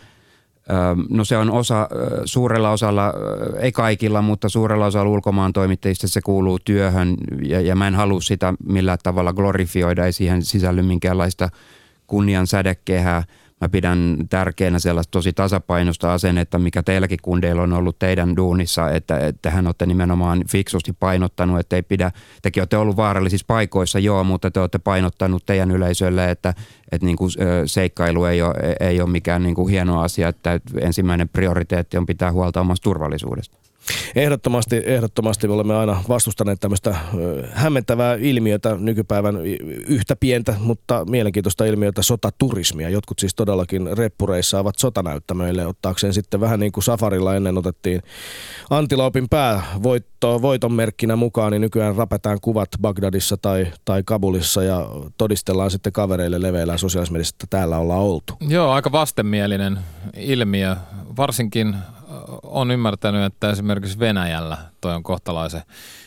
[1.10, 1.90] No se on osa,
[2.26, 3.14] suurella osalla,
[3.60, 8.22] ei kaikilla, mutta suurella osalla ulkomaan toimittajista se kuuluu työhön ja, ja mä en halua
[8.22, 11.50] sitä millään tavalla glorifioida, ei siihen sisälly minkäänlaista
[12.08, 13.24] kunnian sädekehää.
[13.62, 19.20] Mä pidän tärkeänä sellaista tosi tasapainosta asennetta, mikä teilläkin kundeilla on ollut teidän duunissa, että,
[19.20, 24.24] että hän olette nimenomaan fiksusti painottanut, että ei pidä, tekin olette ollut vaarallisissa paikoissa, joo,
[24.24, 26.54] mutta te olette painottanut teidän yleisölle, että,
[26.92, 27.32] että niin kuin,
[27.66, 32.32] seikkailu ei ole, ei ole mikään niin kuin hieno asia, että ensimmäinen prioriteetti on pitää
[32.32, 33.65] huolta omasta turvallisuudesta.
[34.16, 36.96] Ehdottomasti, ehdottomasti me olemme aina vastustaneet tämmöistä
[37.52, 39.46] hämmentävää ilmiötä nykypäivän
[39.88, 42.90] yhtä pientä, mutta mielenkiintoista ilmiötä sotaturismia.
[42.90, 48.02] Jotkut siis todellakin reppureissaavat sotanäyttämöille ottaakseen sitten vähän niin kuin safarilla ennen otettiin
[48.70, 54.90] Antiloopin pää voitto, voiton merkkinä mukaan, niin nykyään rapetaan kuvat Bagdadissa tai, tai Kabulissa ja
[55.18, 58.34] todistellaan sitten kavereille leveillä sosiaalisessa mediassa, että täällä ollaan oltu.
[58.48, 59.80] Joo, aika vastenmielinen
[60.18, 60.76] ilmiö.
[61.18, 61.76] Varsinkin
[62.56, 65.62] on ymmärtänyt, että esimerkiksi Venäjällä toi on kohtalaisen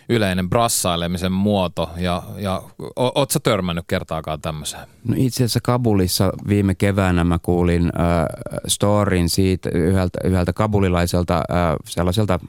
[0.09, 1.91] yleinen brassailemisen muoto.
[1.97, 2.63] Ja, ja
[2.97, 4.89] o- oot sä törmännyt kertaakaan tämmöiseen?
[5.05, 8.27] No itse asiassa Kabulissa viime keväänä mä kuulin äh,
[8.67, 12.41] storin siitä yhdeltä, yhdeltä kabulilaiselta äh, sellaiselta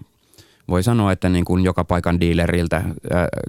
[0.70, 2.84] voi sanoa, että niin kuin joka paikan dealeriltä äh,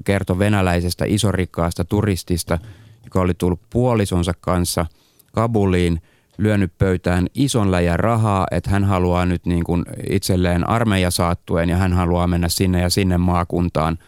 [0.05, 2.59] kertoi venäläisestä isorikkaasta turistista,
[3.05, 4.87] joka oli tullut puolisonsa kanssa
[5.33, 6.03] Kabuliin,
[6.41, 11.77] lyönyt pöytään ison läjän rahaa, että hän haluaa nyt niin kuin itselleen armeija saattuen ja
[11.77, 13.99] hän haluaa mennä sinne ja sinne maakuntaan,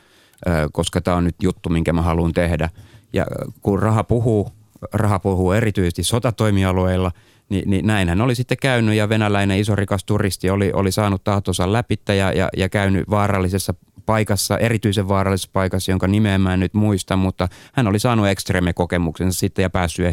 [0.72, 2.68] koska tämä on nyt juttu, minkä mä haluan tehdä.
[3.12, 3.26] Ja
[3.60, 4.52] kun raha puhuu,
[4.92, 7.12] raha puhuu erityisesti sotatoimialueilla,
[7.48, 11.72] niin, niin näin hän oli sitten käynyt ja venäläinen isorikas turisti oli, oli saanut tahtonsa
[11.72, 13.74] läpitte ja, ja, ja käynyt vaarallisessa
[14.06, 19.38] paikassa, erityisen vaarallisessa paikassa, jonka nimeä mä en nyt muista, mutta hän oli saanut ekstreme-kokemuksensa
[19.38, 20.06] sitten ja päässyt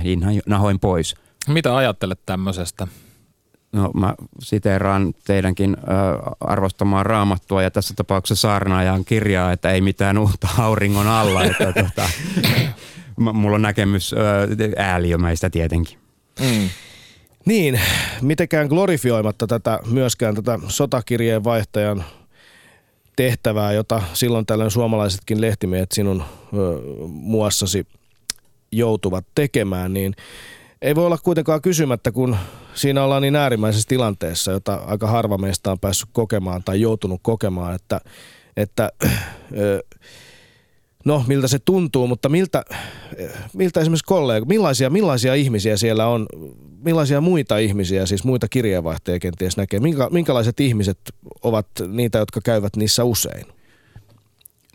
[0.46, 1.16] nahoin pois.
[1.50, 2.88] Mitä ajattelet tämmöisestä?
[3.72, 5.86] No mä siteeraan teidänkin ö,
[6.40, 11.44] arvostamaan raamattua ja tässä tapauksessa saarnaajan kirjaa, että ei mitään uutta auringon alla.
[11.44, 12.10] Että, tota,
[13.18, 14.18] m- mulla on näkemys ö,
[14.78, 15.98] ääliömäistä tietenkin.
[16.40, 16.70] Mm.
[17.46, 17.82] Niin,
[18.22, 22.04] mitenkään glorifioimatta tätä myöskään tätä sotakirjeen vaihtajan
[23.16, 27.88] tehtävää, jota silloin tällöin suomalaisetkin lehtimiehet sinun ö, muassasi
[28.72, 30.16] joutuvat tekemään, niin
[30.82, 32.38] ei voi olla kuitenkaan kysymättä, kun
[32.74, 37.76] siinä ollaan niin äärimmäisessä tilanteessa, jota aika harva meistä on päässyt kokemaan tai joutunut kokemaan,
[37.76, 38.02] että,
[38.58, 38.92] että
[41.06, 42.66] no miltä se tuntuu, mutta miltä,
[43.54, 46.26] miltä esimerkiksi kollega, millaisia, millaisia ihmisiä siellä on,
[46.84, 51.00] millaisia muita ihmisiä, siis muita kirjeenvaihtajia kenties näkee, Minkä, minkälaiset ihmiset
[51.44, 53.59] ovat niitä, jotka käyvät niissä usein?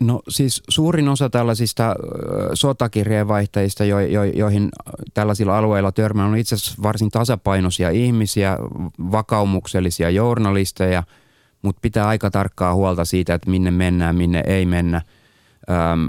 [0.00, 1.94] No siis suurin osa tällaisista
[2.54, 4.68] sotakirjeenvaihtajista, jo, jo, joihin
[5.14, 8.58] tällaisilla alueilla törmää, on itse asiassa varsin tasapainoisia ihmisiä,
[9.12, 11.02] vakaumuksellisia journalisteja,
[11.62, 15.02] mutta pitää aika tarkkaa huolta siitä, että minne mennään, minne ei mennä.
[15.70, 16.08] Ähm,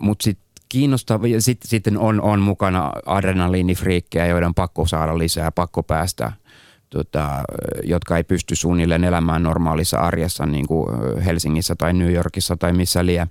[0.00, 5.82] mutta sitten kiinnostava, sit, sitten on, on mukana adrenaliinifriikkejä, joiden on pakko saada lisää, pakko
[5.82, 6.32] päästä
[6.90, 7.28] tota,
[7.84, 10.86] jotka ei pysty suunnilleen elämään normaalissa arjessa niin kuin
[11.24, 13.28] Helsingissä tai New Yorkissa tai missä liian.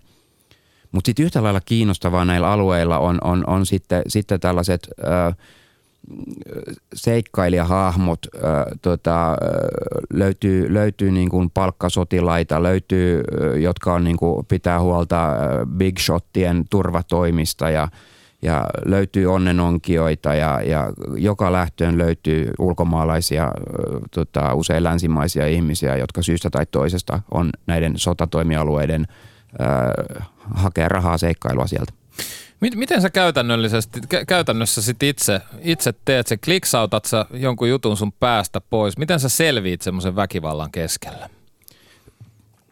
[0.92, 5.34] Mutta sitten yhtä lailla kiinnostavaa näillä alueilla on, on, on sitten, sitten tällaiset ö,
[6.94, 8.40] seikkailijahahmot, ö,
[8.82, 9.38] tota,
[10.14, 13.24] löytyy, löytyy niin kuin palkkasotilaita, löytyy,
[13.62, 15.28] jotka on niin kuin pitää huolta
[15.78, 17.88] big shottien turvatoimista ja–
[18.42, 23.52] ja löytyy onnenonkioita ja, ja joka lähtöön löytyy ulkomaalaisia,
[24.12, 29.08] tota, usein länsimaisia ihmisiä, jotka syystä tai toisesta on näiden sotatoimialueiden
[29.62, 31.94] äh, hakea rahaa seikkailua sieltä.
[32.60, 38.62] Miten sä käytännöllisesti, käytännössä sit itse, itse teet se, kliksautat sä jonkun jutun sun päästä
[38.62, 38.98] pois?
[38.98, 41.30] Miten sä selviit semmoisen väkivallan keskellä?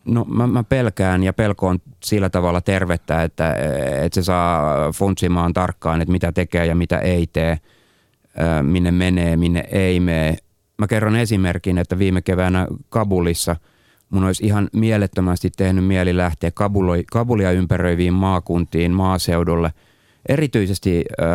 [0.08, 3.56] No mä, mä pelkään ja pelko on sillä tavalla tervettä, että,
[4.04, 7.60] että se saa funtsimaan tarkkaan, että mitä tekee ja mitä ei tee,
[8.62, 10.38] minne menee, minne ei mene.
[10.78, 13.56] Mä kerron esimerkin, että viime keväänä Kabulissa
[14.10, 19.74] mun olisi ihan mielettömästi tehnyt mieli lähteä Kabuloi, Kabulia ympäröiviin maakuntiin, maaseudulle,
[20.30, 21.28] erityisesti äh,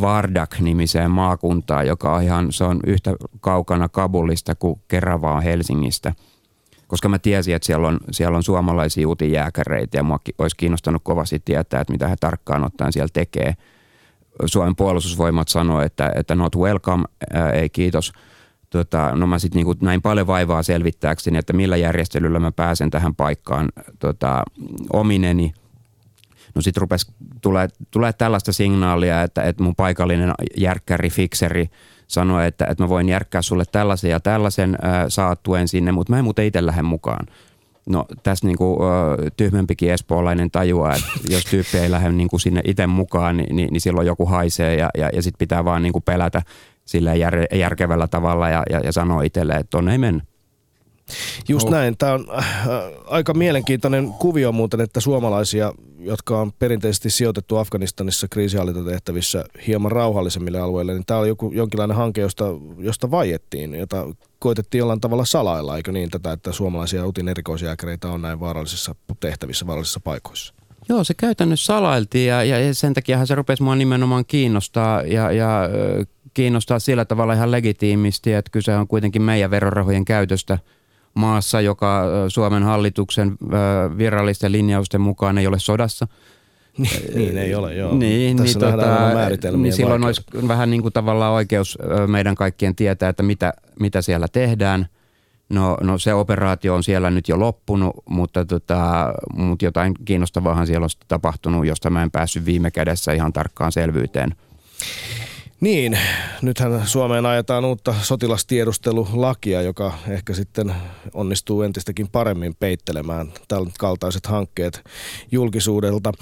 [0.00, 6.12] Vardak-nimiseen maakuntaan, joka on ihan, se on yhtä kaukana Kabulista kuin Keravaa Helsingistä–
[6.90, 11.42] koska mä tiesin, että siellä on, siellä on suomalaisia uutijääkäreitä ja mua olisi kiinnostanut kovasti
[11.44, 13.54] tietää, että mitä he tarkkaan ottaen siellä tekee.
[14.44, 18.12] Suomen puolustusvoimat sanoi, että, että not welcome, ää, ei kiitos.
[18.70, 23.14] Tota, no mä sitten niinku näin paljon vaivaa selvittääkseni, että millä järjestelyllä mä pääsen tähän
[23.14, 24.42] paikkaan tota,
[24.92, 25.52] omineni.
[26.54, 31.66] No sitten rupesi tulee, tulee tällaista signaalia, että, että mun paikallinen järkkäri, fikseri–
[32.10, 36.18] sanoi, että, että mä voin järkkää sulle tällaisen ja tällaisen äh, saattuen sinne, mutta mä
[36.18, 37.26] en muuten itse lähde mukaan.
[37.88, 42.86] No tässä niinku, äh, tyhmempikin espoolainen tajuaa, että jos tyyppi ei lähde niinku sinne itse
[42.86, 46.42] mukaan, niin, niin, niin silloin joku haisee ja, ja, ja sitten pitää vaan niinku pelätä
[46.84, 50.24] sillä jär, järkevällä tavalla ja, ja, ja sanoa itselle, että tonne ei mennä.
[51.48, 51.72] Just oh.
[51.72, 51.96] näin.
[51.98, 52.44] Tämä on äh,
[53.06, 60.92] aika mielenkiintoinen kuvio muuten, että suomalaisia, jotka on perinteisesti sijoitettu Afganistanissa kriisihallintatehtävissä hieman rauhallisemmille alueille,
[60.92, 62.44] niin tämä on joku, jonkinlainen hanke, josta,
[62.78, 64.06] josta vaiettiin, jota
[64.38, 69.66] koitettiin jollain tavalla salailla, eikö niin tätä, että suomalaisia utin erikoisjääkäreitä on näin vaarallisissa tehtävissä,
[69.66, 70.54] vaarallisissa paikoissa?
[70.88, 75.68] Joo, se käytännössä salailtiin ja, ja sen takia se rupesi mua nimenomaan kiinnostaa ja, ja
[76.34, 80.58] kiinnostaa sillä tavalla ihan legitiimisti, että kyse on kuitenkin meidän verorahojen käytöstä–
[81.14, 83.36] maassa, joka Suomen hallituksen
[83.98, 86.06] virallisten linjausten mukaan ei ole sodassa.
[87.14, 87.94] niin ei ole, joo.
[87.94, 93.08] Niin, Tässä niin, tota, niin silloin olisi vähän niin kuin tavallaan oikeus meidän kaikkien tietää,
[93.08, 94.86] että mitä, mitä siellä tehdään.
[95.48, 100.84] No, no se operaatio on siellä nyt jo loppunut, mutta, tota, mutta jotain kiinnostavaahan siellä
[100.84, 104.34] on tapahtunut, josta mä en päässyt viime kädessä ihan tarkkaan selvyyteen.
[105.60, 105.98] Niin,
[106.42, 110.74] nythän Suomeen ajetaan uutta sotilastiedustelulakia, joka ehkä sitten
[111.14, 114.82] onnistuu entistäkin paremmin peittelemään tällaiset kaltaiset hankkeet
[115.32, 116.12] julkisuudelta.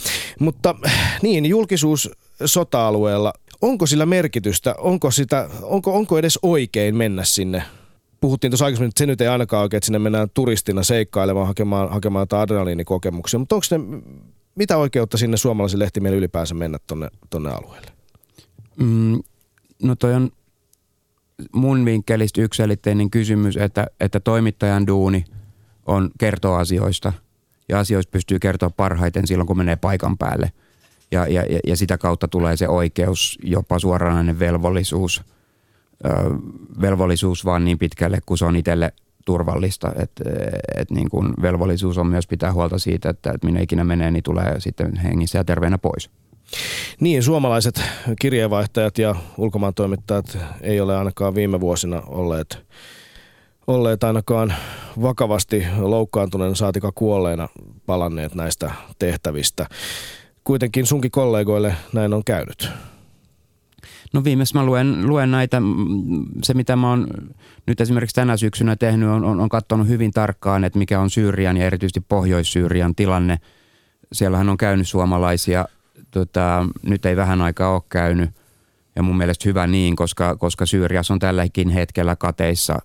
[0.40, 0.74] Mutta
[1.22, 2.10] niin, julkisuus
[2.44, 4.74] sota-alueella, onko sillä merkitystä?
[4.78, 7.62] Onko, sitä, onko, onko edes oikein mennä sinne
[8.20, 11.90] puhuttiin tuossa aikaisemmin, että se nyt ei ainakaan oikein, että sinne mennään turistina seikkailemaan, hakemaan,
[11.90, 13.38] hakemaan jotain adrenaliinikokemuksia.
[13.38, 14.02] Mutta onko ne,
[14.54, 16.78] mitä oikeutta sinne suomalaisen lehtimiehen ylipäänsä mennä
[17.30, 17.98] tonne alueelle?
[18.76, 19.22] Mm,
[19.82, 20.30] no toi on
[21.52, 25.24] mun vinkkelistä yksilitteinen kysymys, että, että toimittajan duuni
[25.86, 27.12] on kertoa asioista
[27.68, 30.52] ja asioista pystyy kertoa parhaiten silloin, kun menee paikan päälle.
[31.10, 35.22] Ja, ja, ja sitä kautta tulee se oikeus, jopa suoranainen velvollisuus,
[36.04, 36.08] ö,
[36.80, 38.92] velvollisuus vaan niin pitkälle, kun se on itselle
[39.24, 39.92] turvallista.
[39.96, 40.24] Että
[40.76, 44.22] et niin kun velvollisuus on myös pitää huolta siitä, että, että minne ikinä menee, niin
[44.22, 46.10] tulee sitten hengissä ja terveenä pois.
[47.00, 47.82] Niin, suomalaiset
[48.20, 52.66] kirjeenvaihtajat ja ulkomaan toimittajat ei ole ainakaan viime vuosina olleet,
[53.66, 54.54] olleet ainakaan
[55.02, 57.48] vakavasti loukkaantuneena saatika kuolleena
[57.86, 59.66] palanneet näistä tehtävistä.
[60.44, 62.70] Kuitenkin sunkin kollegoille näin on käynyt.
[64.12, 65.62] No viimeis mä luen, luen näitä,
[66.42, 67.06] se mitä mä oon
[67.66, 71.56] nyt esimerkiksi tänä syksynä tehnyt, on, on, on katsonut hyvin tarkkaan, että mikä on Syyrian
[71.56, 73.38] ja erityisesti Pohjois-Syyrian tilanne.
[74.12, 75.64] Siellähän on käynyt suomalaisia
[76.10, 78.30] tota, nyt ei vähän aikaa ole käynyt.
[78.96, 82.78] Ja mun mielestä hyvä niin, koska, koska Syyriassa on tälläkin hetkellä kateissa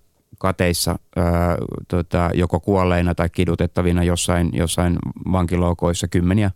[0.43, 1.57] kateissa ää,
[1.87, 4.97] tota, joko kuolleina tai kidutettavina jossain, jossain
[5.31, 6.51] vankiloukoissa kymmeniä,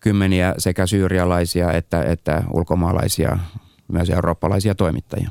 [0.00, 3.38] kymmeniä sekä syyrialaisia että, että ulkomaalaisia,
[3.88, 5.30] myös eurooppalaisia toimittajia.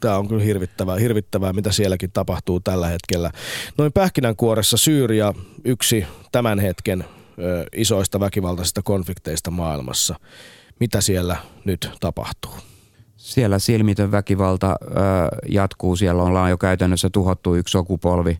[0.00, 3.30] Tämä on kyllä hirvittävää, hirvittävää, mitä sielläkin tapahtuu tällä hetkellä.
[3.78, 7.04] Noin pähkinänkuoressa Syyria yksi tämän hetken
[7.76, 10.14] isoista väkivaltaisista konflikteista maailmassa.
[10.80, 12.54] Mitä siellä nyt tapahtuu?
[13.16, 14.76] Siellä silmitön väkivalta
[15.48, 15.96] jatkuu.
[15.96, 18.38] Siellä ollaan jo käytännössä tuhottu yksi sukupolvi.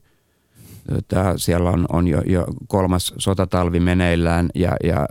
[1.08, 5.08] Tää, siellä on, on jo, jo kolmas sotatalvi meneillään ja, ja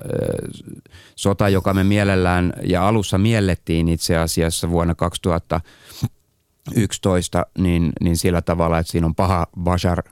[1.15, 8.79] sota, joka me mielellään ja alussa miellettiin itse asiassa vuonna 2011, niin, niin sillä tavalla,
[8.79, 10.03] että siinä on paha Bashar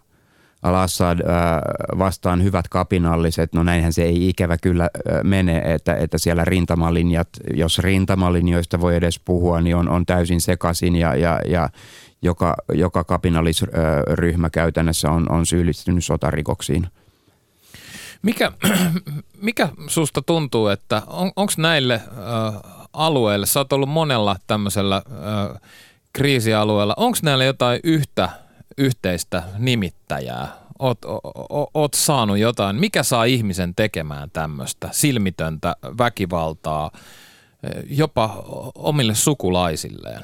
[0.65, 1.19] al-Assad
[1.97, 4.89] vastaan hyvät kapinalliset, no näinhän se ei ikävä kyllä
[5.23, 10.95] mene, että, että siellä rintamalinjat, jos rintamalinjoista voi edes puhua, niin on, on täysin sekaisin
[10.95, 11.69] ja, ja, ja
[12.21, 16.87] joka, joka kapinallisryhmä käytännössä on, on syyllistynyt sotarikoksiin.
[18.21, 18.51] Mikä,
[19.41, 22.61] mikä susta tuntuu, että on, onko näille äh,
[22.93, 25.61] alueille, sä oot ollut monella tämmöisellä äh,
[26.13, 28.29] kriisialueella, onko näillä jotain yhtä
[28.77, 30.47] yhteistä nimittäjää?
[30.79, 36.91] Oot, o, oot saanut jotain, mikä saa ihmisen tekemään tämmöistä silmitöntä väkivaltaa
[37.89, 38.43] jopa
[38.75, 40.21] omille sukulaisilleen?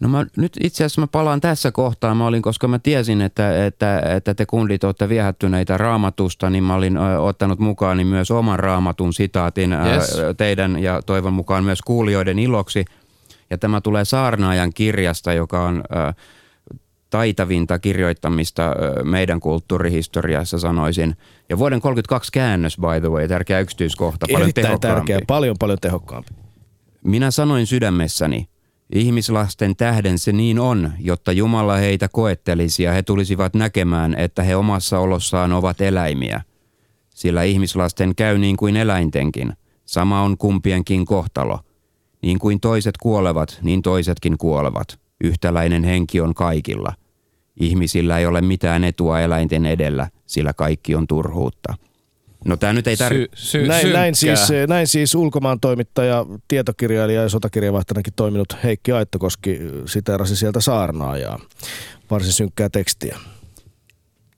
[0.00, 2.16] No mä, nyt itse asiassa mä palaan tässä kohtaan.
[2.16, 6.74] Mä olin, koska mä tiesin, että, että, että te kundit olette viehättyneitä raamatusta, niin mä
[6.74, 10.16] olin ottanut mukaan niin myös oman raamatun sitaatin yes.
[10.36, 12.84] teidän ja toivon mukaan myös kuulijoiden iloksi.
[13.50, 15.84] Ja tämä tulee Saarnaajan kirjasta, joka on
[17.14, 18.74] taitavinta kirjoittamista
[19.04, 21.16] meidän kulttuurihistoriassa sanoisin.
[21.48, 24.96] Ja vuoden 32 käännös, by the way, tärkeä yksityiskohta, paljon Erittäin tehokkaampi.
[24.96, 26.30] tärkeä, paljon paljon tehokkaampi.
[27.04, 28.48] Minä sanoin sydämessäni,
[28.94, 34.56] ihmislasten tähden se niin on, jotta Jumala heitä koettelisi ja he tulisivat näkemään, että he
[34.56, 36.42] omassa olossaan ovat eläimiä.
[37.10, 39.52] Sillä ihmislasten käy niin kuin eläintenkin.
[39.84, 41.58] Sama on kumpienkin kohtalo.
[42.22, 44.98] Niin kuin toiset kuolevat, niin toisetkin kuolevat.
[45.24, 46.92] Yhtäläinen henki on kaikilla–
[47.60, 51.74] Ihmisillä ei ole mitään etua eläinten edellä, sillä kaikki on turhuutta.
[52.44, 53.36] No tämä nyt ei tarvitse...
[53.36, 59.58] Sy- sy- näin, näin, siis, näin siis ulkomaan toimittaja, tietokirjailija ja sotakirjavahtanakin toiminut Heikki Aittokoski
[59.86, 61.40] siteerasi sieltä saarnaajaa.
[62.10, 63.18] Varsin synkkää tekstiä.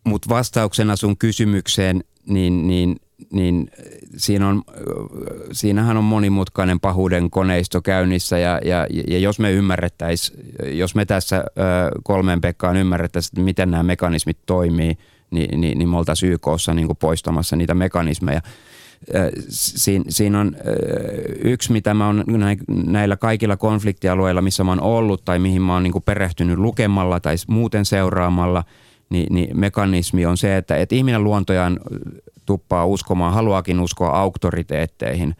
[0.05, 2.97] Mutta vastauksena sun kysymykseen, niin, niin,
[3.33, 3.71] niin
[4.17, 4.63] siinä on,
[5.53, 10.39] siinähän on monimutkainen pahuuden koneisto käynnissä ja, ja, ja jos me ymmärrettäisiin,
[10.79, 11.45] jos me tässä
[12.05, 14.99] kolmeen Pekkaan ymmärrettäisiin, että miten nämä mekanismit toimii,
[15.31, 18.41] niin, niin, niin me oltaisiin YKssa niin kuin poistamassa niitä mekanismeja.
[19.49, 20.57] Siin, siinä on
[21.45, 22.25] yksi, mitä mä oon
[22.69, 27.21] näillä kaikilla konfliktialueilla, missä mä oon ollut tai mihin mä oon niin kuin perehtynyt lukemalla
[27.21, 28.65] tai muuten seuraamalla,
[29.11, 31.81] niin, niin mekanismi on se, että, että ihminen luontojaan
[32.47, 35.37] tuppaa uskomaan, haluakin uskoa auktoriteetteihin.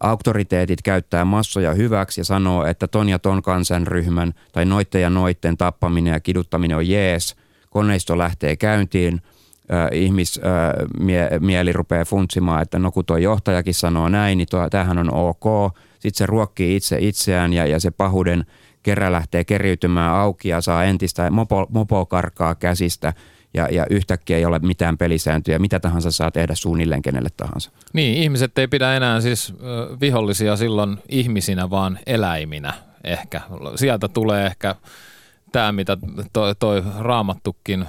[0.00, 5.56] Auktoriteetit käyttää massoja hyväksi ja sanoo, että ton ja ton kansanryhmän tai noitten ja noitten
[5.56, 7.36] tappaminen ja kiduttaminen on jees.
[7.70, 9.22] Koneisto lähtee käyntiin,
[9.92, 15.74] ihmismieli rupeaa funtsimaan, että no kun tuo johtajakin sanoo näin, niin tämähän on ok.
[15.92, 18.44] Sitten se ruokkii itse itseään ja, ja se pahuuden
[18.82, 23.12] kerä lähtee keriytymään auki ja saa entistä mopo, mopo karkaa käsistä–
[23.54, 27.70] ja, ja yhtäkkiä ei ole mitään pelisääntöjä, mitä tahansa saa tehdä suunnilleen kenelle tahansa.
[27.92, 29.54] Niin, ihmiset ei pidä enää siis
[30.00, 33.40] vihollisia silloin ihmisinä, vaan eläiminä ehkä.
[33.76, 34.74] Sieltä tulee ehkä
[35.52, 35.96] tämä, mitä
[36.32, 37.86] toi, toi raamattukin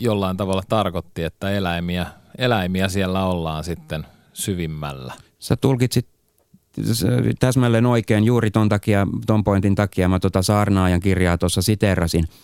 [0.00, 2.06] jollain tavalla tarkoitti, että eläimiä,
[2.38, 5.14] eläimiä siellä ollaan sitten syvimmällä.
[5.38, 6.08] Sä tulkitsit
[7.38, 12.24] täsmälleen oikein juuri ton, takia, ton pointin takia mä tota Saarnaajan kirjaa tuossa siterasin–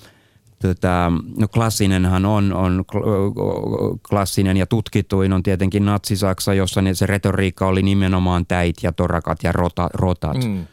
[0.62, 2.84] Tota, no klassinenhan on, on
[4.08, 9.52] klassinen ja tutkittuin on tietenkin Natsi-Saksa, jossa se retoriikka oli nimenomaan täit ja torakat ja
[9.52, 10.44] rota, rotat.
[10.44, 10.66] Mm.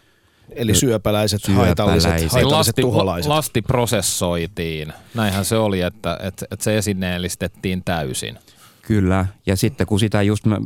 [0.49, 1.67] Eli syöpäläiset, syöpäläiset.
[1.67, 3.29] haitalliset, haitalliset lasti, tuholaiset.
[3.29, 4.93] Lasti prosessoitiin.
[5.13, 8.39] Näinhän se oli, että, että, että se esineellistettiin täysin.
[8.88, 10.58] Kyllä, ja sitten kun sitä just, mä,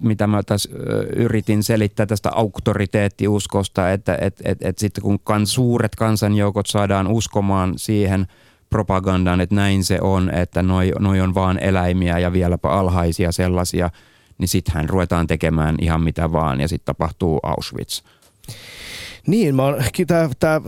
[0.00, 0.70] mitä mä tässä
[1.16, 7.72] yritin selittää tästä auktoriteettiuskosta, että et, et, et sitten kun kan, suuret kansanjoukot saadaan uskomaan
[7.76, 8.26] siihen
[8.70, 13.90] propagandaan, että näin se on, että noi, noi on vaan eläimiä ja vieläpä alhaisia sellaisia,
[14.38, 18.02] niin sittenhän ruvetaan tekemään ihan mitä vaan ja sitten tapahtuu Auschwitz.
[19.26, 19.54] Niin,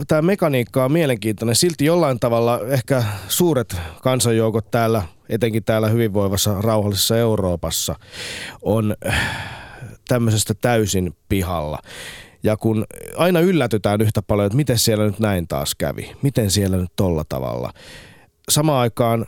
[0.07, 1.55] tämä mekaniikka on mielenkiintoinen.
[1.55, 7.95] Silti jollain tavalla ehkä suuret kansanjoukot täällä, etenkin täällä hyvinvoivassa rauhallisessa Euroopassa,
[8.61, 8.95] on
[10.07, 11.79] tämmöisestä täysin pihalla.
[12.43, 12.85] Ja kun
[13.17, 17.23] aina yllätytään yhtä paljon, että miten siellä nyt näin taas kävi, miten siellä nyt tolla
[17.29, 17.71] tavalla.
[18.49, 19.25] Samaan aikaan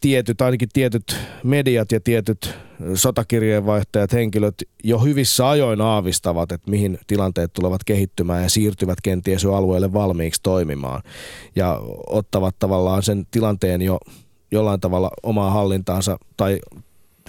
[0.00, 2.54] tietyt, ainakin tietyt mediat ja tietyt
[2.94, 9.54] sotakirjeenvaihtajat, henkilöt jo hyvissä ajoin aavistavat, että mihin tilanteet tulevat kehittymään ja siirtyvät kenties jo
[9.54, 11.02] alueelle valmiiksi toimimaan.
[11.56, 13.98] Ja ottavat tavallaan sen tilanteen jo
[14.56, 16.58] jollain tavalla omaa hallintaansa tai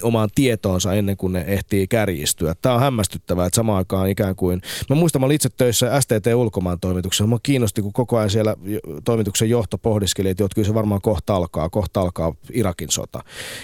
[0.02, 2.54] omaan tietoonsa ennen kuin ne ehtii kärjistyä.
[2.62, 6.26] Tämä on hämmästyttävää, että samaan aikaan ikään kuin, mä muistan, mä olin itse töissä STT
[6.34, 8.56] ulkomaan toimituksessa, mä kiinnosti, kun koko ajan siellä
[9.04, 13.20] toimituksen johto pohdiskeli, että kyllä se varmaan kohta alkaa, kohta alkaa Irakin sota.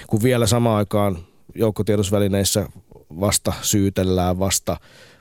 [0.06, 1.18] Kun vielä samaan aikaan
[1.54, 2.68] joukkotiedotusvälineissä
[3.20, 4.76] vasta syytellään, vasta,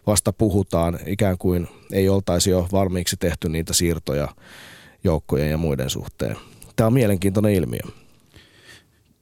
[0.07, 4.27] vasta puhutaan, ikään kuin ei oltaisi jo valmiiksi tehty niitä siirtoja
[5.03, 6.37] joukkojen ja muiden suhteen.
[6.75, 8.02] Tämä on mielenkiintoinen ilmiö.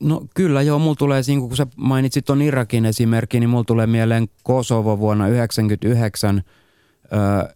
[0.01, 3.87] No kyllä joo, mulla tulee, niin kun sä mainitsit tuon Irakin esimerkki, niin mulla tulee
[3.87, 6.43] mieleen Kosovo vuonna 1999.
[7.13, 7.53] Öö,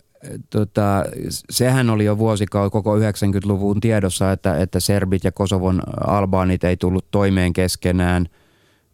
[0.49, 1.05] tota,
[1.49, 7.11] sehän oli jo vuosikausi koko 90-luvun tiedossa, että, että serbit ja Kosovon albaanit ei tullut
[7.11, 8.25] toimeen keskenään.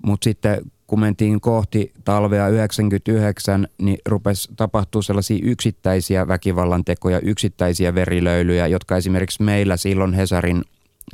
[0.05, 7.95] Mutta sitten kun mentiin kohti talvea 99, niin rupesi tapahtua sellaisia yksittäisiä väkivallan tekoja, yksittäisiä
[7.95, 10.61] verilöylyjä, jotka esimerkiksi meillä silloin Hesarin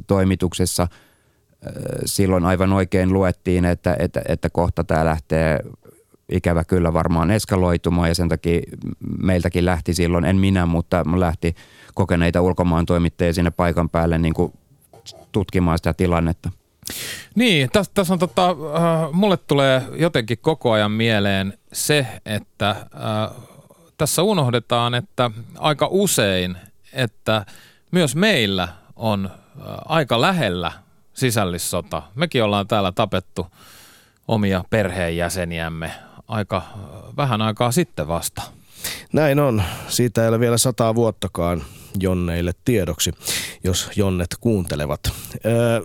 [0.07, 0.87] toimituksessa–
[2.05, 5.59] silloin aivan oikein luettiin, että, että, että kohta tämä lähtee
[6.29, 8.61] ikävä kyllä varmaan eskaloitumaan ja sen takia
[9.17, 11.55] meiltäkin lähti silloin, en minä, mutta lähti
[11.93, 14.53] kokeneita ulkomaan toimittajia sinne paikan päälle niin kuin
[15.31, 16.51] tutkimaan sitä tilannetta.
[17.35, 18.55] Niin, tässä, tässä on tota, äh,
[19.11, 22.77] mulle tulee jotenkin koko ajan mieleen se, että äh,
[23.97, 26.57] tässä unohdetaan, että aika usein,
[26.93, 27.45] että
[27.91, 30.71] myös meillä on äh, aika lähellä
[31.17, 32.03] sisällissota.
[32.15, 33.47] Mekin ollaan täällä tapettu
[34.27, 35.91] omia perheenjäseniämme
[36.27, 36.61] aika
[37.17, 38.41] vähän aikaa sitten vasta.
[39.13, 39.63] Näin on.
[39.87, 41.63] Siitä ei ole vielä sataa vuottakaan
[41.99, 43.11] Jonneille tiedoksi,
[43.63, 44.99] jos Jonnet kuuntelevat.
[45.45, 45.81] Öö,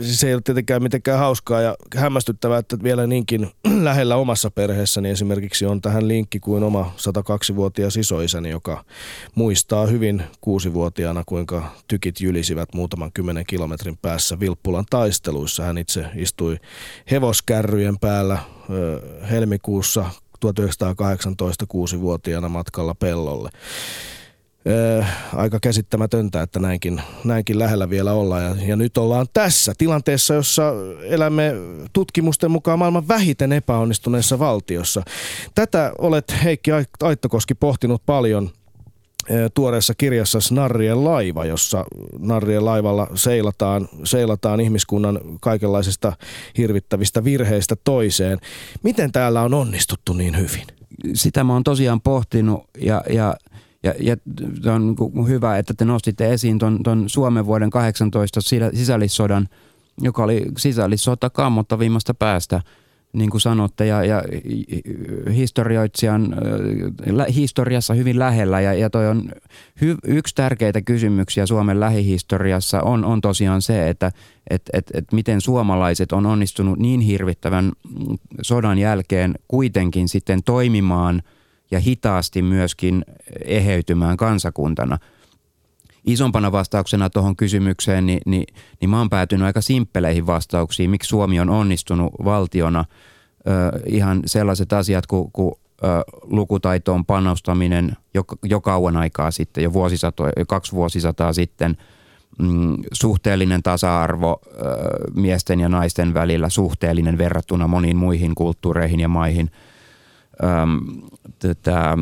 [0.00, 3.50] se ei ole tietenkään mitenkään hauskaa ja hämmästyttävää, että vielä niinkin
[3.88, 8.84] lähellä omassa perheessäni esimerkiksi on tähän linkki kuin oma 102-vuotias isoisäni, joka
[9.34, 15.62] muistaa hyvin kuusivuotiaana, kuinka tykit jylisivät muutaman kymmenen kilometrin päässä Vilppulan taisteluissa.
[15.62, 16.56] Hän itse istui
[17.10, 18.38] hevoskärryjen päällä
[19.30, 20.04] helmikuussa
[20.40, 23.50] 1918 kuusivuotiaana matkalla pellolle
[24.98, 28.42] äh, aika käsittämätöntä, että näinkin, näinkin lähellä vielä ollaan.
[28.42, 31.54] Ja, ja nyt ollaan tässä tilanteessa, jossa elämme
[31.92, 35.02] tutkimusten mukaan maailman vähiten epäonnistuneessa valtiossa.
[35.54, 36.70] Tätä olet Heikki
[37.02, 38.50] Aittokoski pohtinut paljon
[39.54, 41.84] tuoreessa kirjassa Narrien laiva, jossa
[42.18, 46.12] Narrien laivalla seilataan, seilataan ihmiskunnan kaikenlaisista
[46.58, 48.38] hirvittävistä virheistä toiseen.
[48.82, 50.66] Miten täällä on onnistuttu niin hyvin?
[51.14, 53.36] Sitä mä oon tosiaan pohtinut ja, ja
[53.82, 54.16] ja, ja
[54.74, 58.40] on niinku hyvä, että te nostitte esiin ton, ton Suomen vuoden 18
[58.74, 59.48] sisällissodan,
[60.00, 62.60] joka oli sisällissota kammottavimmasta päästä,
[63.12, 64.22] niin kuin sanotte, ja, ja
[65.34, 66.36] historioitsijan
[67.34, 68.60] historiassa hyvin lähellä.
[68.60, 69.30] Ja, ja toi on
[69.80, 74.12] hy, yksi tärkeitä kysymyksiä Suomen lähihistoriassa on, on tosiaan se, että
[74.50, 77.72] et, et, et miten suomalaiset on onnistunut niin hirvittävän
[78.42, 81.22] sodan jälkeen kuitenkin sitten toimimaan–
[81.70, 83.04] ja hitaasti myöskin
[83.44, 84.98] eheytymään kansakuntana.
[86.06, 88.46] Isompana vastauksena tuohon kysymykseen, niin, niin,
[88.80, 92.84] niin mä oon päätynyt aika simppeleihin vastauksiin, miksi Suomi on onnistunut valtiona.
[93.48, 95.30] Ö, ihan sellaiset asiat kuin,
[95.84, 95.86] ö,
[96.22, 101.76] lukutaitoon panostaminen jo, jo kauan aikaa sitten, jo vuosisato, kaksi vuosisataa sitten–
[102.38, 104.60] mm, suhteellinen tasa-arvo ö,
[105.14, 109.50] miesten ja naisten välillä, suhteellinen verrattuna moniin muihin kulttuureihin ja maihin–
[110.44, 110.78] ähm,
[111.38, 111.98] tota,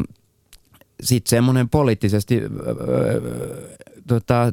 [1.03, 2.51] sitten semmoinen poliittisesti äh,
[4.07, 4.53] tota,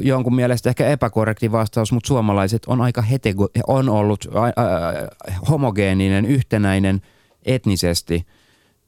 [0.00, 5.08] jonkun mielestä ehkä epäkorrekti vastaus, mutta suomalaiset on aika hetego, on ollut äh,
[5.48, 7.00] homogeeninen, yhtenäinen
[7.44, 8.26] etnisesti–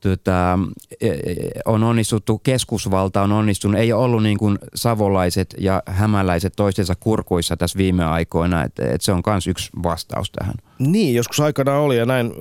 [0.01, 0.59] tota,
[1.01, 1.35] e, e,
[1.65, 7.57] on onnistuttu, keskusvalta on onnistunut, ei ole ollut niin kuin savolaiset ja hämäläiset toistensa kurkuissa
[7.57, 10.55] tässä viime aikoina, että et se on myös yksi vastaus tähän.
[10.79, 12.33] Niin, joskus aikana oli ja näin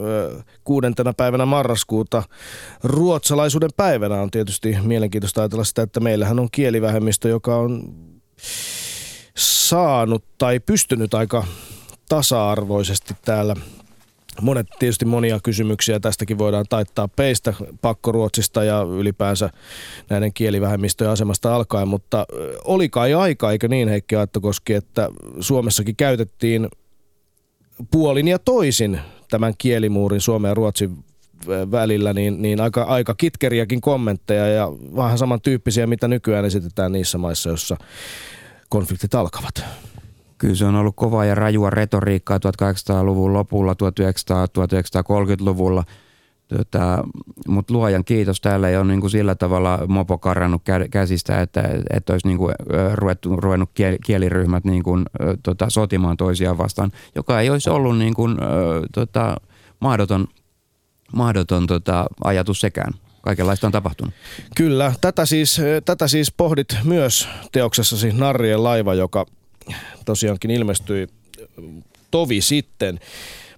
[0.63, 2.23] kuudentena päivänä marraskuuta
[2.83, 7.83] ruotsalaisuuden päivänä on tietysti mielenkiintoista ajatella sitä, että meillähän on kielivähemmistö, joka on
[9.37, 11.43] saanut tai pystynyt aika
[12.09, 13.55] tasa-arvoisesti täällä
[14.41, 19.49] Monet, tietysti monia kysymyksiä tästäkin voidaan taittaa peistä pakkoruotsista ja ylipäänsä
[20.09, 22.25] näiden kielivähemmistöjen asemasta alkaen, mutta
[22.63, 25.09] oli kai aika, eikö niin Heikki Aattokoski, että
[25.39, 26.69] Suomessakin käytettiin
[27.91, 31.03] puolin ja toisin tämän kielimuurin Suomen ja Ruotsin
[31.47, 37.49] välillä, niin, niin aika, aika kitkeriäkin kommentteja ja vähän samantyyppisiä, mitä nykyään esitetään niissä maissa,
[37.49, 37.77] joissa
[38.69, 39.63] konfliktit alkavat.
[40.39, 45.83] Kyllä se on ollut kovaa ja rajua retoriikkaa 1800-luvun lopulla, 1900-1930-luvulla.
[46.47, 47.03] Tota,
[47.47, 50.61] Mutta luojan kiitos, täällä ei ole niin kuin sillä tavalla mopo karannut
[50.91, 52.53] käsistä, että, että olisi niin kuin
[52.93, 53.69] ruvettu, ruvennut
[54.05, 55.05] kieliryhmät niin kuin,
[55.43, 58.37] tota, sotimaan toisiaan vastaan, joka ei olisi ollut niin kuin,
[58.93, 59.37] tota,
[59.79, 60.27] mahdoton,
[61.13, 62.93] mahdoton tota, ajatus sekään.
[63.21, 64.13] Kaikenlaista on tapahtunut.
[64.55, 69.25] Kyllä, tätä siis, tätä siis pohdit myös teoksessasi Narrien laiva, joka
[70.05, 71.07] tosiaankin ilmestyi
[72.11, 72.99] tovi sitten.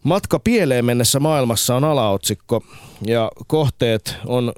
[0.03, 2.64] Matka pieleen mennessä maailmassa on alaotsikko
[3.05, 4.53] ja kohteet on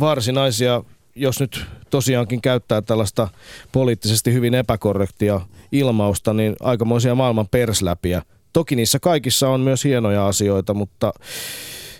[0.00, 0.82] varsinaisia,
[1.14, 3.28] jos nyt tosiaankin käyttää tällaista
[3.72, 5.40] poliittisesti hyvin epäkorrektia
[5.72, 8.22] ilmausta, niin aikamoisia maailman persläpiä.
[8.52, 11.12] Toki niissä kaikissa on myös hienoja asioita, mutta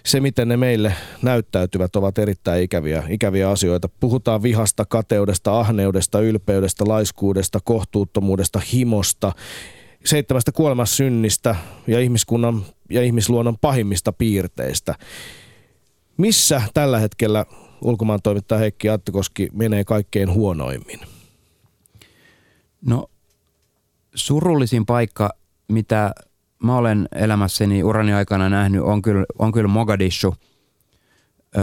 [0.08, 3.88] se, miten ne meille näyttäytyvät, ovat erittäin ikäviä, ikäviä asioita.
[4.00, 9.32] Puhutaan vihasta, kateudesta, ahneudesta, ylpeydestä, laiskuudesta, kohtuuttomuudesta, himosta,
[10.04, 11.56] seitsemästä kuolemassynnistä
[11.86, 14.94] ja ihmiskunnan ja ihmisluonnon pahimmista piirteistä.
[16.16, 17.46] Missä tällä hetkellä
[17.82, 21.00] ulkomaan toimittaja Heikki Attikoski menee kaikkein huonoimmin?
[22.86, 23.10] No
[24.14, 25.30] surullisin paikka,
[25.68, 26.12] mitä
[26.62, 30.34] mä olen elämässäni urani aikana nähnyt, on kyllä, on kyllä Mogadishu.
[31.56, 31.60] Ö,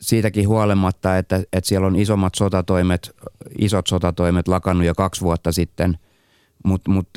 [0.00, 3.10] siitäkin huolimatta, että, että siellä on isommat sotatoimet,
[3.58, 5.98] isot sotatoimet lakannut jo kaksi vuotta sitten.
[6.64, 7.08] Mutta mut,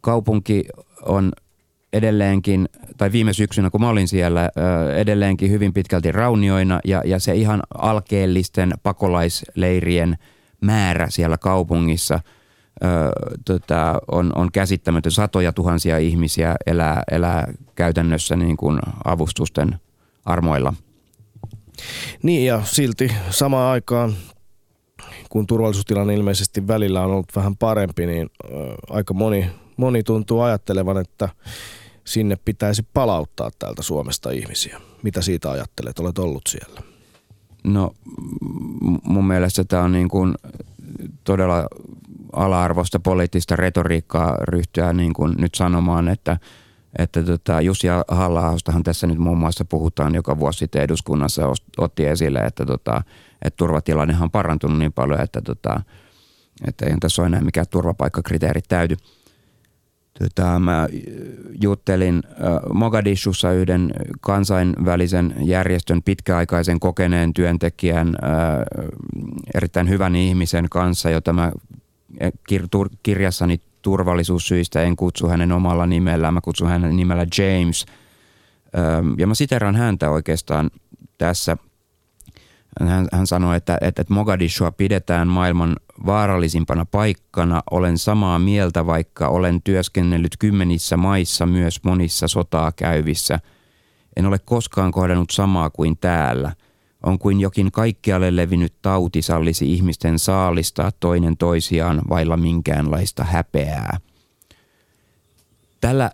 [0.00, 0.64] kaupunki
[1.02, 1.32] on
[1.92, 7.18] edelleenkin, tai viime syksynä kun mä olin siellä, ö, edelleenkin hyvin pitkälti raunioina ja, ja
[7.18, 10.18] se ihan alkeellisten pakolaisleirien
[10.60, 12.20] määrä siellä kaupungissa–
[13.44, 15.12] tota, on, on käsittämätön.
[15.12, 19.80] Satoja tuhansia ihmisiä elää, elää käytännössä niin kuin avustusten
[20.24, 20.74] armoilla.
[22.22, 24.14] Niin ja silti samaan aikaan,
[25.28, 28.48] kun turvallisuustilanne ilmeisesti välillä on ollut vähän parempi, niin ö,
[28.90, 31.28] aika moni, moni tuntuu ajattelevan, että
[32.04, 34.80] sinne pitäisi palauttaa täältä Suomesta ihmisiä.
[35.02, 35.98] Mitä siitä ajattelet?
[35.98, 36.80] Olet ollut siellä.
[37.64, 37.90] No
[39.02, 40.34] mun mielestä tämä on niin kuin
[41.24, 41.66] todella
[42.32, 46.36] ala-arvoista poliittista retoriikkaa ryhtyä niin kuin nyt sanomaan, että,
[46.98, 51.42] että tota, Jussi halla tässä nyt muun muassa puhutaan, joka vuosi sitten eduskunnassa
[51.78, 53.02] otti esille, että, tota,
[53.42, 55.82] että turvatilannehan on parantunut niin paljon, että, tota,
[56.68, 58.96] että ei tässä ole enää mikään turvapaikkakriteerit täyty.
[60.18, 60.88] Tota, mä
[61.62, 62.22] juttelin
[62.74, 68.16] Mogadishussa yhden kansainvälisen järjestön pitkäaikaisen kokeneen työntekijän,
[69.54, 71.52] erittäin hyvän ihmisen kanssa, jota mä
[73.02, 77.86] kirjassani turvallisuussyistä en kutsu hänen omalla nimellään, mä kutsun hänen nimellä James.
[79.18, 80.70] Ja mä siteran häntä oikeastaan
[81.18, 81.56] tässä.
[82.80, 87.62] Hän, hän sanoi, että, että Mogadishua pidetään maailman vaarallisimpana paikkana.
[87.70, 93.40] Olen samaa mieltä, vaikka olen työskennellyt kymmenissä maissa, myös monissa sotaa käyvissä.
[94.16, 96.52] En ole koskaan kohdannut samaa kuin täällä–
[97.02, 103.98] on kuin jokin kaikkialle levinnyt tauti sallisi ihmisten saalistaa toinen toisiaan vailla minkäänlaista häpeää.
[105.80, 106.10] Tällä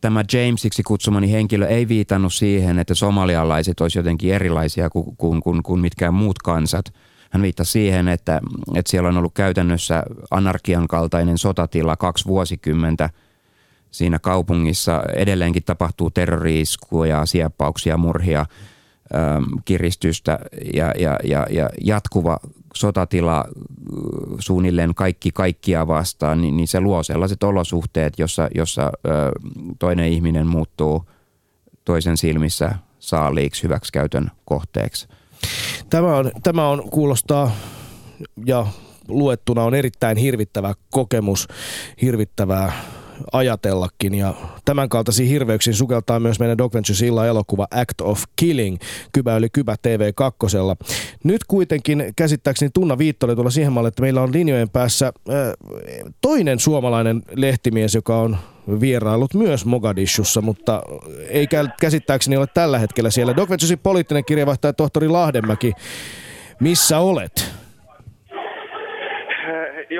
[0.00, 5.62] tämä Jamesiksi kutsumani henkilö ei viitannut siihen, että somalialaiset olisivat jotenkin erilaisia kuin, kuin, kuin,
[5.62, 6.84] kuin mitkään muut kansat.
[7.30, 8.40] Hän viittasi siihen, että,
[8.74, 13.10] että siellä on ollut käytännössä anarkian kaltainen sotatila kaksi vuosikymmentä.
[13.90, 18.46] Siinä kaupungissa edelleenkin tapahtuu terroriiskuja, sieppauksia, murhia–
[19.64, 20.38] kiristystä
[20.74, 22.38] ja, ja, ja, ja jatkuva
[22.74, 23.44] sotatila äh,
[24.38, 28.92] suunnilleen kaikki kaikkia vastaan, niin, niin se luo sellaiset olosuhteet, jossa, jossa
[29.78, 31.04] toinen ihminen muuttuu
[31.84, 35.08] toisen silmissä saaliiksi hyväksikäytön kohteeksi.
[35.90, 37.50] Tämä, on, tämä on, kuulostaa
[38.46, 38.66] ja
[39.08, 41.48] luettuna on erittäin hirvittävä kokemus,
[42.02, 42.72] hirvittävää
[43.32, 44.14] ajatellakin.
[44.14, 48.78] Ja tämän kaltaisiin hirveyksiin sukeltaa myös meidän Doc Ventures illan elokuva Act of Killing,
[49.12, 50.86] Kybä yli Kybä TV2.
[51.24, 55.34] Nyt kuitenkin käsittääkseni Tunna Viitto tuolla siihen malliin, että meillä on linjojen päässä äh,
[56.20, 58.36] toinen suomalainen lehtimies, joka on
[58.80, 60.82] vierailut myös Mogadishussa, mutta
[61.28, 61.48] ei
[61.80, 63.36] käsittääkseni ole tällä hetkellä siellä.
[63.36, 65.72] Doc Venturesin poliittinen kirjavaihtaja tohtori Lahdenmäki,
[66.60, 67.59] missä olet?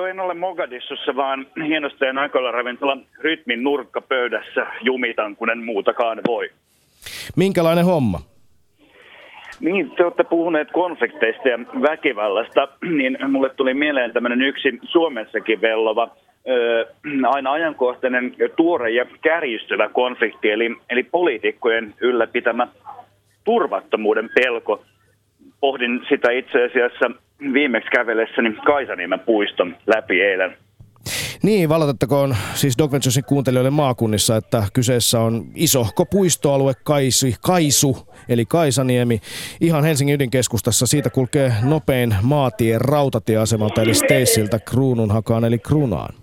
[0.01, 6.51] Jo en ole Mogadissussa, vaan hienostajan aikoilla ravintolan rytmin nurkkapöydässä jumitan, kun en muutakaan voi.
[7.37, 8.21] Minkälainen homma?
[9.61, 16.09] Niin, te olette puhuneet konflikteista ja väkivallasta, niin mulle tuli mieleen tämmöinen yksi Suomessakin vellova
[16.49, 16.87] ö,
[17.29, 22.69] aina ajankohtainen, tuore ja kärjistyvä konflikti, eli, eli poliitikkojen ylläpitämä
[23.45, 24.85] turvattomuuden pelko.
[25.61, 27.11] Pohdin sitä itse asiassa
[27.53, 30.57] viimeksi kävellessäni Kaisaniemen puiston läpi eilen.
[31.43, 37.97] Niin, valotettakoon siis Dog Venturesin kuuntelijoille maakunnissa, että kyseessä on isohko puistoalue Kaisi, Kaisu,
[38.29, 39.21] eli Kaisaniemi,
[39.61, 40.87] ihan Helsingin ydinkeskustassa.
[40.87, 46.15] Siitä kulkee nopein maatie rautatieasemalta, eli Steissiltä Kruununhakaan, eli Krunaan.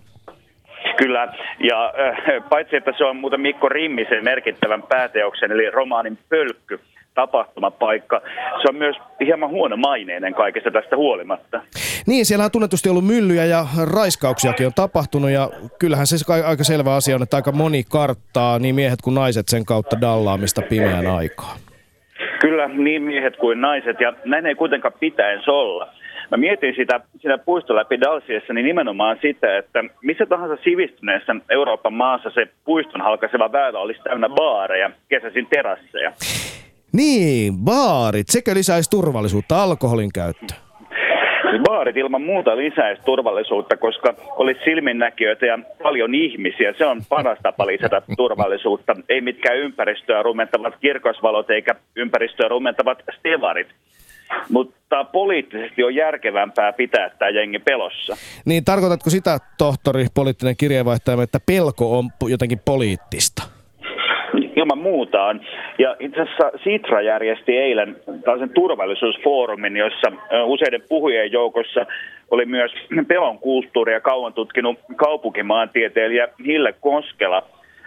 [0.98, 6.80] Kyllä, ja äh, paitsi että se on muuten Mikko Rimmisen merkittävän pääteoksen, eli romaanin Pölkky,
[7.18, 8.22] tapahtumapaikka.
[8.62, 8.96] Se on myös
[9.26, 11.62] hieman huono maineinen kaikesta tästä huolimatta.
[12.08, 15.50] Niin, siellä on tunnetusti ollut myllyjä ja raiskauksiakin on tapahtunut ja
[15.80, 16.16] kyllähän se
[16.48, 20.62] aika selvä asia on, että aika moni karttaa niin miehet kuin naiset sen kautta dallaamista
[20.62, 21.56] pimeän aikaa.
[22.42, 25.88] Kyllä, niin miehet kuin naiset ja näin ei kuitenkaan pitäisi olla.
[26.32, 31.94] Mä mietin sitä, sitä puiston läpi Dalsiessa niin nimenomaan sitä, että missä tahansa sivistyneessä Euroopan
[31.94, 36.12] maassa se puiston halkaiseva väylä olisi täynnä baareja, kesäisin terasseja.
[36.94, 38.28] Niin, baarit.
[38.30, 40.54] Sekä lisäisi turvallisuutta alkoholin käyttö.
[41.64, 46.74] Baarit ilman muuta lisäisi turvallisuutta, koska olisi silminnäkijöitä ja paljon ihmisiä.
[46.78, 48.96] Se on paras tapa lisätä turvallisuutta.
[49.10, 53.68] Ei mitkään ympäristöä rumentavat kirkosvalot eikä ympäristöä rumentavat stevarit.
[54.50, 58.18] Mutta poliittisesti on järkevämpää pitää tämä jengi pelossa.
[58.46, 63.57] Niin, tarkoitatko sitä, tohtori, poliittinen kirjeenvaihtaja, että pelko on jotenkin poliittista?
[64.58, 65.42] Ilman muuta on.
[65.78, 70.12] Ja itse asiassa Sitra järjesti eilen tällaisen turvallisuusfoorumin, jossa
[70.46, 71.86] useiden puhujien joukossa
[72.32, 72.72] oli myös
[73.08, 77.44] pelon kulttuuria kauan tutkinut kaupunkimaantieteilijä Hille Koskela.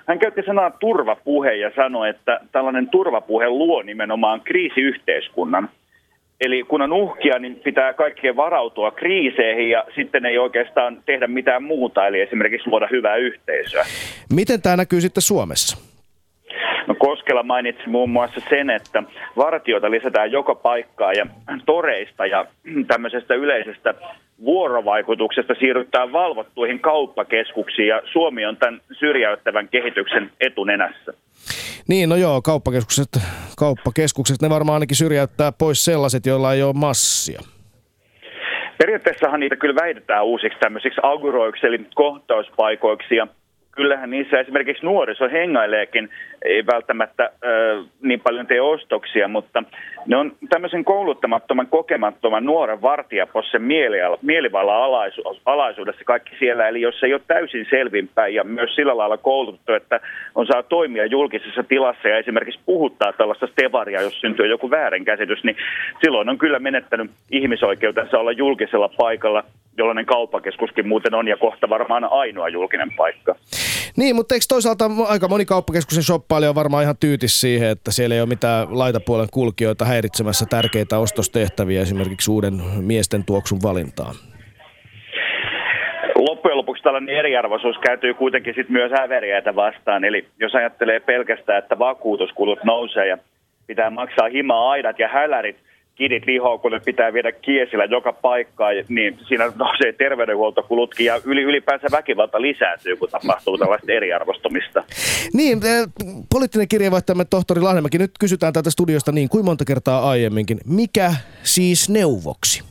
[0.07, 5.69] Hän käytti sanaa turvapuhe ja sanoi, että tällainen turvapuhe luo nimenomaan kriisiyhteiskunnan.
[6.41, 11.63] Eli kun on uhkia, niin pitää kaikkien varautua kriiseihin ja sitten ei oikeastaan tehdä mitään
[11.63, 13.85] muuta, eli esimerkiksi luoda hyvää yhteisöä.
[14.35, 15.90] Miten tämä näkyy sitten Suomessa?
[16.91, 19.03] No Koskela mainitsi muun muassa sen, että
[19.37, 21.27] vartioita lisätään joka paikkaa ja
[21.67, 22.47] toreista ja
[22.87, 23.95] tämmöisestä yleisestä
[24.45, 31.13] vuorovaikutuksesta siirrytään valvottuihin kauppakeskuksiin ja Suomi on tämän syrjäyttävän kehityksen etunenässä.
[31.89, 33.09] Niin, no joo, kauppakeskukset,
[33.59, 37.41] kauppakeskukset, ne varmaan ainakin syrjäyttää pois sellaiset, joilla ei ole massia.
[38.79, 43.27] Periaatteessahan niitä kyllä väitetään uusiksi tämmöisiksi aguroiksi eli kohtauspaikoiksi ja
[43.73, 46.09] kyllähän niissä esimerkiksi nuoriso hengaileekin,
[46.45, 49.63] ei välttämättä ö, niin paljon tee ostoksia, mutta
[50.07, 53.63] ne on tämmöisen kouluttamattoman, kokemattoman nuoren vartijapossen
[54.23, 56.69] mielivallan-alaisuudessa kaikki siellä.
[56.69, 60.01] Eli jos ei ole täysin selvinpäin ja myös sillä lailla koulutettu, että
[60.35, 65.57] on saa toimia julkisessa tilassa ja esimerkiksi puhuttaa tällaista stevaria, jos syntyy joku väärinkäsitys, niin
[66.05, 69.45] silloin on kyllä menettänyt ihmisoikeutensa olla julkisella paikalla
[69.79, 73.35] jollainen kauppakeskuskin muuten on ja kohta varmaan ainoa julkinen paikka.
[73.97, 78.15] Niin, mutta eikö toisaalta aika moni kauppakeskuksen shoppailija on varmaan ihan tyytis siihen, että siellä
[78.15, 84.13] ei ole mitään laitapuolen kulkijoita häiritsemässä tärkeitä ostostehtäviä, esimerkiksi uuden miesten tuoksun valintaa?
[86.15, 90.05] Loppujen lopuksi tällainen eriarvoisuus käytyy kuitenkin sit myös häveriäitä vastaan.
[90.05, 93.19] Eli jos ajattelee pelkästään, että vakuutuskulut nousee ja
[93.67, 95.57] pitää maksaa himaa aidat ja hälärit,
[96.01, 101.43] kidit lihoo, kun ne pitää viedä kiesillä joka paikkaan, niin siinä nousee terveydenhuoltokulutkin ja yli,
[101.43, 104.85] ylipäänsä väkivalta lisääntyy, kun tapahtuu tällaista eriarvostumista.
[105.35, 105.87] Niin, eh,
[106.33, 110.59] poliittinen kirjeenvaihtajamme tohtori Lahdemäki, nyt kysytään täältä studiosta niin kuin monta kertaa aiemminkin.
[110.67, 111.11] Mikä
[111.43, 112.65] siis neuvoksi?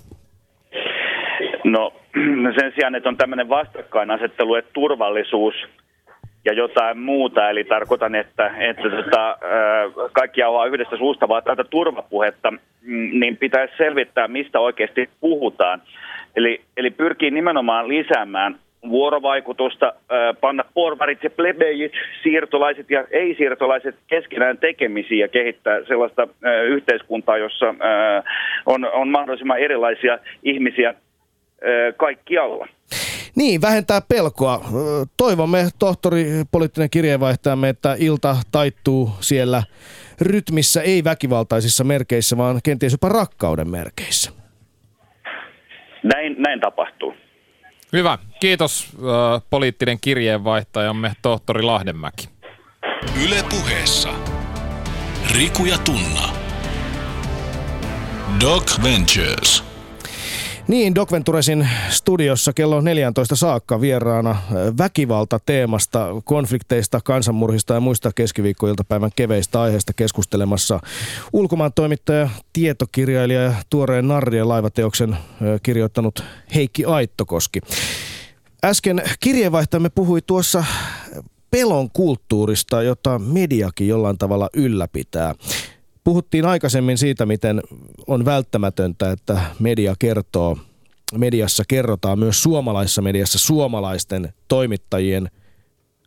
[1.63, 1.93] No
[2.59, 5.53] sen sijaan, että on tämmöinen vastakkainasettelu, että turvallisuus–
[6.45, 7.49] ja jotain muuta.
[7.49, 9.37] Eli tarkoitan, että, että tota,
[10.13, 15.81] kaikki jauhaa yhdestä suusta vaan tätä turvapuhetta, mm, niin pitäisi selvittää, mistä oikeasti puhutaan.
[16.35, 18.59] Eli, eli pyrkii nimenomaan lisäämään
[18.89, 19.93] vuorovaikutusta,
[20.41, 21.91] panna porvarit ja plebejit,
[22.23, 26.27] siirtolaiset ja ei-siirtolaiset keskenään tekemisiä ja kehittää sellaista
[26.67, 27.75] yhteiskuntaa, jossa
[28.65, 30.93] on, on mahdollisimman erilaisia ihmisiä
[31.97, 32.67] kaikkialla.
[33.35, 34.61] Niin, vähentää pelkoa.
[35.17, 39.63] Toivomme, tohtori, poliittinen kirjeenvaihtajamme, että ilta taittuu siellä
[40.21, 44.31] rytmissä, ei väkivaltaisissa merkeissä, vaan kenties jopa rakkauden merkeissä.
[46.03, 47.13] Näin, näin tapahtuu.
[47.93, 48.17] Hyvä.
[48.39, 52.29] Kiitos äh, poliittinen kirjeenvaihtajamme tohtori Lahdenmäki.
[53.25, 54.09] Yle puheessa.
[55.35, 56.29] Riku ja Tunna.
[58.41, 59.68] Doc Ventures.
[60.69, 64.41] Niin, Doc Venturesin studiossa kello 14 saakka vieraana
[64.77, 70.79] väkivalta teemasta, konflikteista, kansanmurhista ja muista keskiviikkoiltapäivän keveistä aiheista keskustelemassa
[71.33, 75.17] ulkomaan toimittaja, tietokirjailija ja tuoreen Narrien laivateoksen
[75.63, 76.23] kirjoittanut
[76.55, 77.61] Heikki Aittokoski.
[78.65, 80.63] Äsken kirjeenvaihtajamme puhui tuossa
[81.51, 85.35] pelon kulttuurista, jota mediakin jollain tavalla ylläpitää.
[86.03, 87.61] Puhuttiin aikaisemmin siitä, miten
[88.07, 90.57] on välttämätöntä, että media kertoo,
[91.17, 95.31] mediassa kerrotaan myös suomalaisessa mediassa suomalaisten toimittajien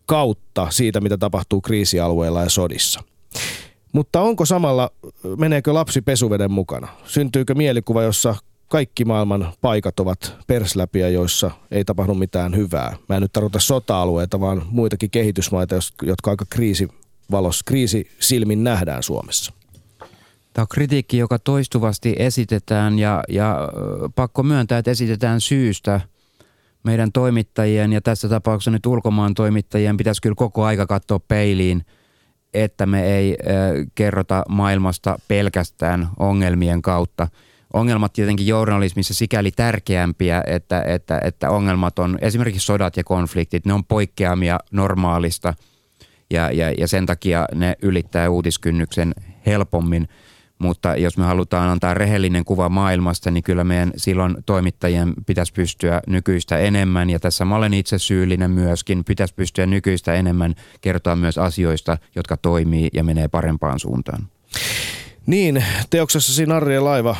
[0.07, 3.03] kautta siitä, mitä tapahtuu kriisialueilla ja sodissa.
[3.93, 4.91] Mutta onko samalla,
[5.39, 6.89] meneekö lapsi pesuveden mukana?
[7.05, 8.35] Syntyykö mielikuva, jossa
[8.69, 12.97] kaikki maailman paikat ovat persläpiä, joissa ei tapahdu mitään hyvää.
[13.09, 19.53] Mä en nyt tarkoita sota-alueita, vaan muitakin kehitysmaita, jotka aika kriisivalos, kriisisilmin nähdään Suomessa.
[20.53, 23.69] Tämä on kritiikki, joka toistuvasti esitetään ja, ja
[24.15, 26.01] pakko myöntää, että esitetään syystä.
[26.85, 31.85] Meidän toimittajien ja tässä tapauksessa nyt ulkomaan toimittajien pitäisi kyllä koko aika katsoa peiliin,
[32.55, 37.29] että me ei äh, kerrota maailmasta pelkästään ongelmien kautta–
[37.73, 43.73] ongelmat tietenkin journalismissa sikäli tärkeämpiä, että, että, että ongelmat on esimerkiksi sodat ja konfliktit, ne
[43.73, 45.55] on poikkeamia normaalista
[46.31, 49.15] ja, ja, ja sen takia ne ylittää uutiskynnyksen
[49.47, 50.09] helpommin.
[50.63, 56.01] Mutta jos me halutaan antaa rehellinen kuva maailmasta, niin kyllä meidän silloin toimittajien pitäisi pystyä
[56.07, 61.39] nykyistä enemmän, ja tässä mä olen itse syyllinen myöskin, pitäisi pystyä nykyistä enemmän kertoa myös
[61.39, 64.29] asioista, jotka toimii ja menee parempaan suuntaan.
[65.27, 67.17] Niin, teoksessasi Narri ja laiva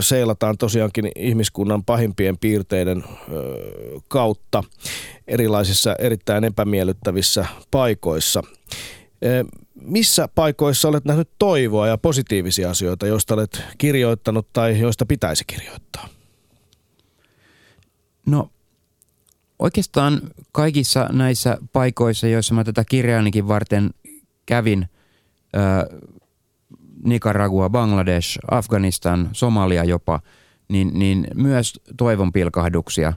[0.00, 3.04] seilataan tosiaankin ihmiskunnan pahimpien piirteiden
[4.08, 4.64] kautta
[5.28, 8.42] erilaisissa erittäin epämiellyttävissä paikoissa.
[9.80, 16.08] Missä paikoissa olet nähnyt toivoa ja positiivisia asioita, joista olet kirjoittanut tai joista pitäisi kirjoittaa?
[18.26, 18.50] No
[19.58, 20.20] oikeastaan
[20.52, 23.90] kaikissa näissä paikoissa, joissa mä tätä kirjaanikin varten
[24.46, 24.88] kävin,
[27.04, 30.20] Nicaragua, Bangladesh, Afganistan, Somalia jopa,
[30.68, 33.12] niin, niin myös toivon pilkahduksia.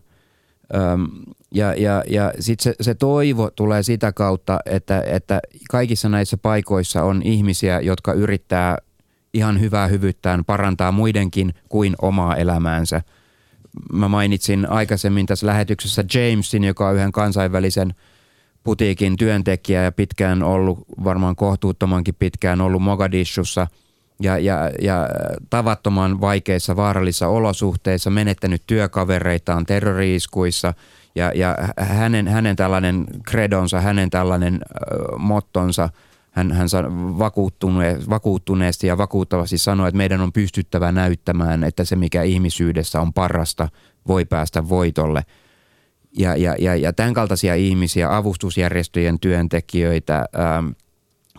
[1.52, 5.40] Ja ja, ja sitten se, se toivo tulee sitä kautta, että, että
[5.70, 8.78] kaikissa näissä paikoissa on ihmisiä, jotka yrittää
[9.34, 13.02] ihan hyvää hyvyyttään parantaa muidenkin kuin omaa elämäänsä.
[13.94, 17.94] Mä mainitsin aikaisemmin tässä lähetyksessä Jamesin, joka on yhden kansainvälisen–
[18.64, 23.68] putiikin työntekijä ja pitkään ollut, varmaan kohtuuttomankin pitkään ollut Mogadishussa
[24.20, 25.08] ja, ja, ja
[25.50, 30.74] tavattoman vaikeissa vaarallisissa olosuhteissa, menettänyt työkavereitaan terroriiskuissa
[31.16, 34.60] ja, ja hänen, hänen tällainen kredonsa, hänen tällainen äh,
[35.18, 35.90] mottonsa,
[36.32, 36.68] hän, hän
[37.20, 43.14] vakuuttune, vakuuttuneesti ja vakuuttavasti sanoi, että meidän on pystyttävä näyttämään, että se mikä ihmisyydessä on
[43.14, 43.70] parasta
[44.08, 45.24] voi päästä voitolle–
[46.18, 50.64] ja, ja, ja, ja tämän kaltaisia ihmisiä, avustusjärjestöjen työntekijöitä, ää,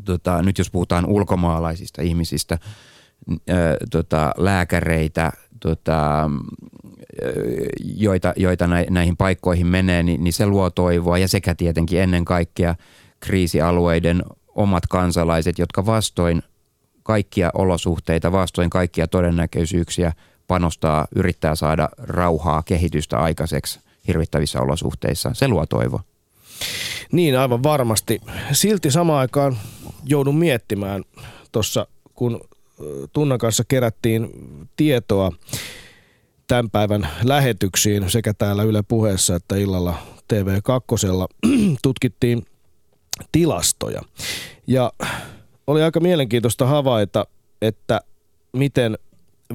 [0.04, 2.58] tota, nyt jos puhutaan ulkomaalaisista ihmisistä,
[3.48, 6.30] ää, tota, lääkäreitä, tota,
[7.96, 12.74] joita, joita näihin paikkoihin menee, niin, niin se luo toivoa ja sekä tietenkin ennen kaikkea
[13.20, 14.22] kriisialueiden
[14.54, 16.42] omat kansalaiset, jotka vastoin
[17.02, 20.12] kaikkia olosuhteita, vastoin kaikkia todennäköisyyksiä
[20.46, 25.30] panostaa, yrittää saada rauhaa, kehitystä aikaiseksi– hirvittävissä olosuhteissa.
[25.34, 26.02] Se luo toivoa.
[27.12, 28.20] Niin, aivan varmasti.
[28.52, 29.56] Silti samaan aikaan
[30.04, 31.04] joudun miettimään
[31.52, 32.40] tuossa, kun
[33.12, 34.30] Tunnan kanssa kerättiin
[34.76, 35.32] tietoa
[36.46, 39.94] tämän päivän lähetyksiin sekä täällä Yle puheessa että illalla
[40.34, 41.48] TV2
[41.82, 42.46] tutkittiin
[43.32, 44.02] tilastoja.
[44.66, 44.92] Ja
[45.66, 47.26] oli aika mielenkiintoista havaita,
[47.62, 48.00] että
[48.52, 48.98] miten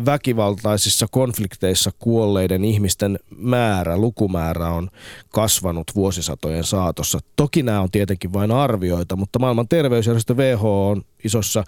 [0.05, 4.89] väkivaltaisissa konflikteissa kuolleiden ihmisten määrä, lukumäärä on
[5.29, 7.19] kasvanut vuosisatojen saatossa.
[7.35, 11.63] Toki nämä on tietenkin vain arvioita, mutta maailman terveysjärjestö WHO on isossa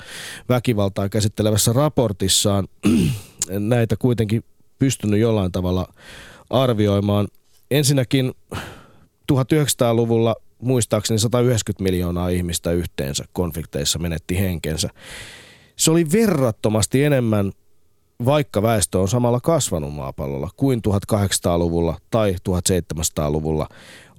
[0.50, 2.68] väkivaltaa käsittelevässä raportissaan
[3.50, 4.44] näitä kuitenkin
[4.80, 5.94] pystynyt jollain tavalla
[6.50, 7.28] arvioimaan.
[7.72, 8.34] Ensinnäkin
[9.34, 14.90] 1900-luvulla muistaakseni 190 miljoonaa ihmistä yhteensä konflikteissa menetti henkensä.
[15.76, 17.52] Se oli verrattomasti enemmän
[18.26, 23.70] vaikka väestö on samalla kasvanut maapallolla kuin 1800-luvulla tai 1700-luvulla.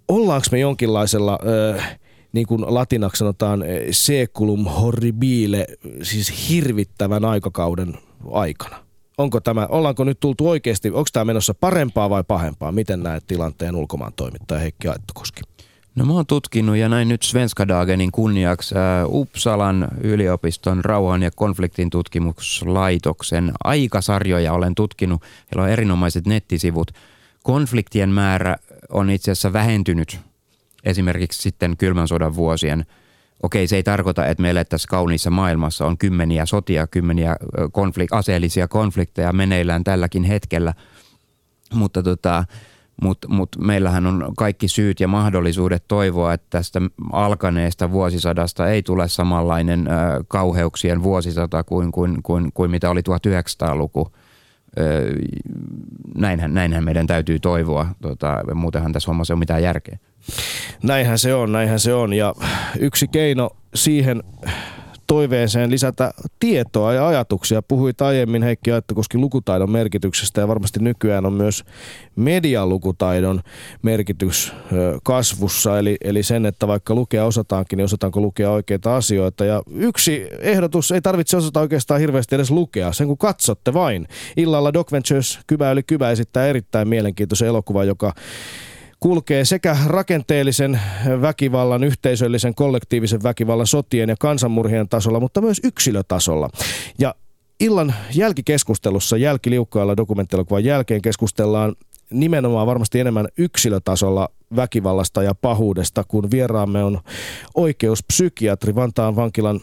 [0.09, 1.39] Ollaanko me jonkinlaisella,
[1.77, 1.99] äh,
[2.33, 5.67] niin kuin latinaksi sanotaan, seculum horribile,
[6.03, 7.95] siis hirvittävän aikakauden
[8.31, 8.77] aikana?
[9.19, 12.73] Onko tämä, ollaanko nyt tultu oikeasti, onko tämä menossa parempaa vai pahempaa?
[12.73, 15.41] Miten näet tilanteen ulkomaan toimittaja Heikki Aittokoski?
[15.99, 21.31] No mä oon tutkinut ja näin nyt Svenska Dagenin kunniaksi äh, Uppsalan yliopiston rauhan ja
[21.31, 25.23] konfliktin tutkimuslaitoksen aikasarjoja olen tutkinut.
[25.23, 26.91] Heillä on erinomaiset nettisivut.
[27.43, 28.57] Konfliktien määrä
[28.89, 30.21] on itse asiassa vähentynyt
[30.85, 32.87] esimerkiksi sitten kylmän sodan vuosien.
[33.43, 35.87] Okei, se ei tarkoita, että me elettäisiin kauniissa maailmassa.
[35.87, 37.37] On kymmeniä sotia, kymmeniä
[37.73, 40.75] konflik- aseellisia konflikteja meneillään tälläkin hetkellä.
[41.75, 42.45] Mutta tota,
[43.03, 46.81] mutta mut meillähän on kaikki syyt ja mahdollisuudet toivoa, että tästä
[47.13, 49.97] alkaneesta vuosisadasta ei tule samanlainen äh,
[50.29, 54.13] kauheuksien vuosisata kuin, kuin, kuin, kuin mitä oli 1900-luku.
[54.79, 54.85] Äh,
[56.15, 59.99] näinhän, näinhän meidän täytyy toivoa, tota, muutenhan tässä hommassa ei ole mitään järkeä.
[60.83, 62.13] Näinhän se on, näinhän se on.
[62.13, 62.35] Ja
[62.79, 64.23] yksi keino siihen
[65.09, 67.63] toiveeseen lisätä tietoa ja ajatuksia.
[67.63, 71.65] Puhuit aiemmin Heikki Aittokoski lukutaidon merkityksestä ja varmasti nykyään on myös
[72.17, 73.41] medialukutaidon
[73.83, 74.53] merkitys
[75.03, 75.79] kasvussa.
[75.79, 79.45] Eli, eli sen, että vaikka lukea osataankin, niin osataanko lukea oikeita asioita.
[79.45, 84.09] Ja yksi ehdotus, ei tarvitse osata oikeastaan hirveästi edes lukea, sen kun katsotte vain.
[84.37, 88.15] Illalla Doc Ventures Kybä yli Kybä esittää erittäin mielenkiintoisen elokuvan, joka
[89.01, 90.81] kulkee sekä rakenteellisen
[91.21, 96.51] väkivallan, yhteisöllisen, kollektiivisen väkivallan, sotien ja kansanmurhien tasolla, mutta myös yksilötasolla.
[96.99, 97.15] Ja
[97.61, 101.77] illan jälkikeskustelussa, jälkiliukkailla dokumenttilokuvan jälkeen keskustellaan
[102.11, 107.01] nimenomaan varmasti enemmän yksilötasolla väkivallasta ja pahuudesta, kun vieraamme on
[107.55, 109.61] oikeuspsykiatri Vantaan vankilan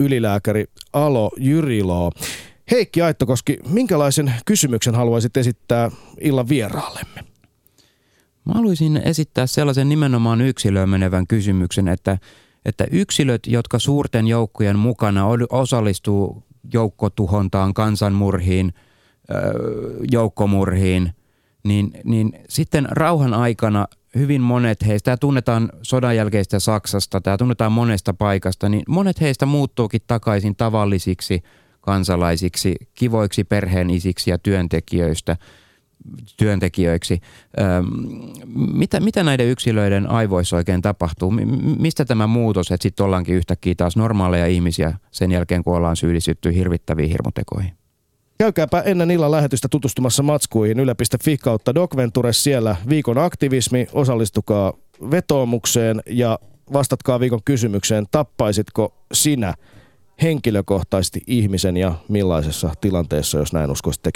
[0.00, 2.12] ylilääkäri Alo Jyriloo.
[2.70, 5.90] Heikki Aittokoski, minkälaisen kysymyksen haluaisit esittää
[6.20, 7.27] illan vieraallemme?
[8.48, 12.18] Mä haluaisin esittää sellaisen nimenomaan yksilöön menevän kysymyksen, että,
[12.64, 18.72] että yksilöt, jotka suurten joukkojen mukana osallistuu joukkotuhontaan, kansanmurhiin,
[20.12, 21.12] joukkomurhiin,
[21.64, 27.72] niin, niin sitten rauhan aikana hyvin monet heistä, tämä tunnetaan sodan jälkeistä Saksasta, tämä tunnetaan
[27.72, 31.42] monesta paikasta, niin monet heistä muuttuukin takaisin tavallisiksi
[31.80, 35.36] kansalaisiksi, kivoiksi perheenisiksi ja työntekijöistä–
[36.36, 37.20] työntekijöiksi.
[38.72, 41.30] Mitä, mitä näiden yksilöiden aivoissa oikein tapahtuu?
[41.78, 46.54] Mistä tämä muutos, että sitten ollaankin yhtäkkiä taas normaaleja ihmisiä sen jälkeen, kun ollaan syyllistytty
[46.54, 47.72] hirvittäviin hirmutekoihin?
[48.38, 52.32] Käykääpä ennen illan lähetystä tutustumassa matskuihin yle.fi kautta Docventure.
[52.32, 54.72] Siellä viikon aktivismi, osallistukaa
[55.10, 56.38] vetoomukseen ja
[56.72, 59.54] vastatkaa viikon kysymykseen, tappaisitko sinä
[60.22, 64.12] henkilökohtaisesti ihmisen ja millaisessa tilanteessa, jos näin uskoisit tekemään?